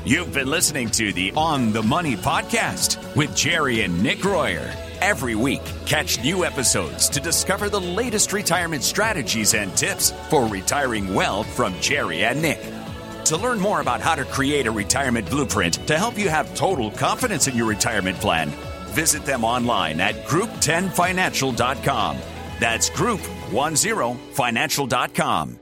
You've 0.05 0.33
been 0.33 0.49
listening 0.49 0.89
to 0.89 1.13
the 1.13 1.31
On 1.37 1.71
the 1.71 1.81
Money 1.81 2.17
podcast 2.17 3.15
with 3.15 3.33
Jerry 3.33 3.83
and 3.83 4.03
Nick 4.03 4.25
Royer. 4.25 4.69
Every 4.99 5.33
week, 5.33 5.61
catch 5.85 6.21
new 6.21 6.43
episodes 6.43 7.07
to 7.07 7.21
discover 7.21 7.69
the 7.69 7.79
latest 7.79 8.33
retirement 8.33 8.83
strategies 8.83 9.53
and 9.53 9.73
tips 9.77 10.11
for 10.29 10.45
retiring 10.45 11.13
well 11.13 11.43
from 11.43 11.73
Jerry 11.79 12.25
and 12.25 12.41
Nick. 12.41 12.59
To 13.25 13.37
learn 13.37 13.61
more 13.61 13.79
about 13.79 14.01
how 14.01 14.15
to 14.15 14.25
create 14.25 14.67
a 14.67 14.71
retirement 14.71 15.29
blueprint 15.29 15.75
to 15.87 15.97
help 15.97 16.19
you 16.19 16.27
have 16.27 16.53
total 16.53 16.91
confidence 16.91 17.47
in 17.47 17.55
your 17.55 17.69
retirement 17.69 18.17
plan, 18.17 18.49
visit 18.87 19.23
them 19.23 19.45
online 19.45 20.01
at 20.01 20.15
group10financial.com. 20.25 22.17
That's 22.59 22.89
group10financial.com. 22.89 25.59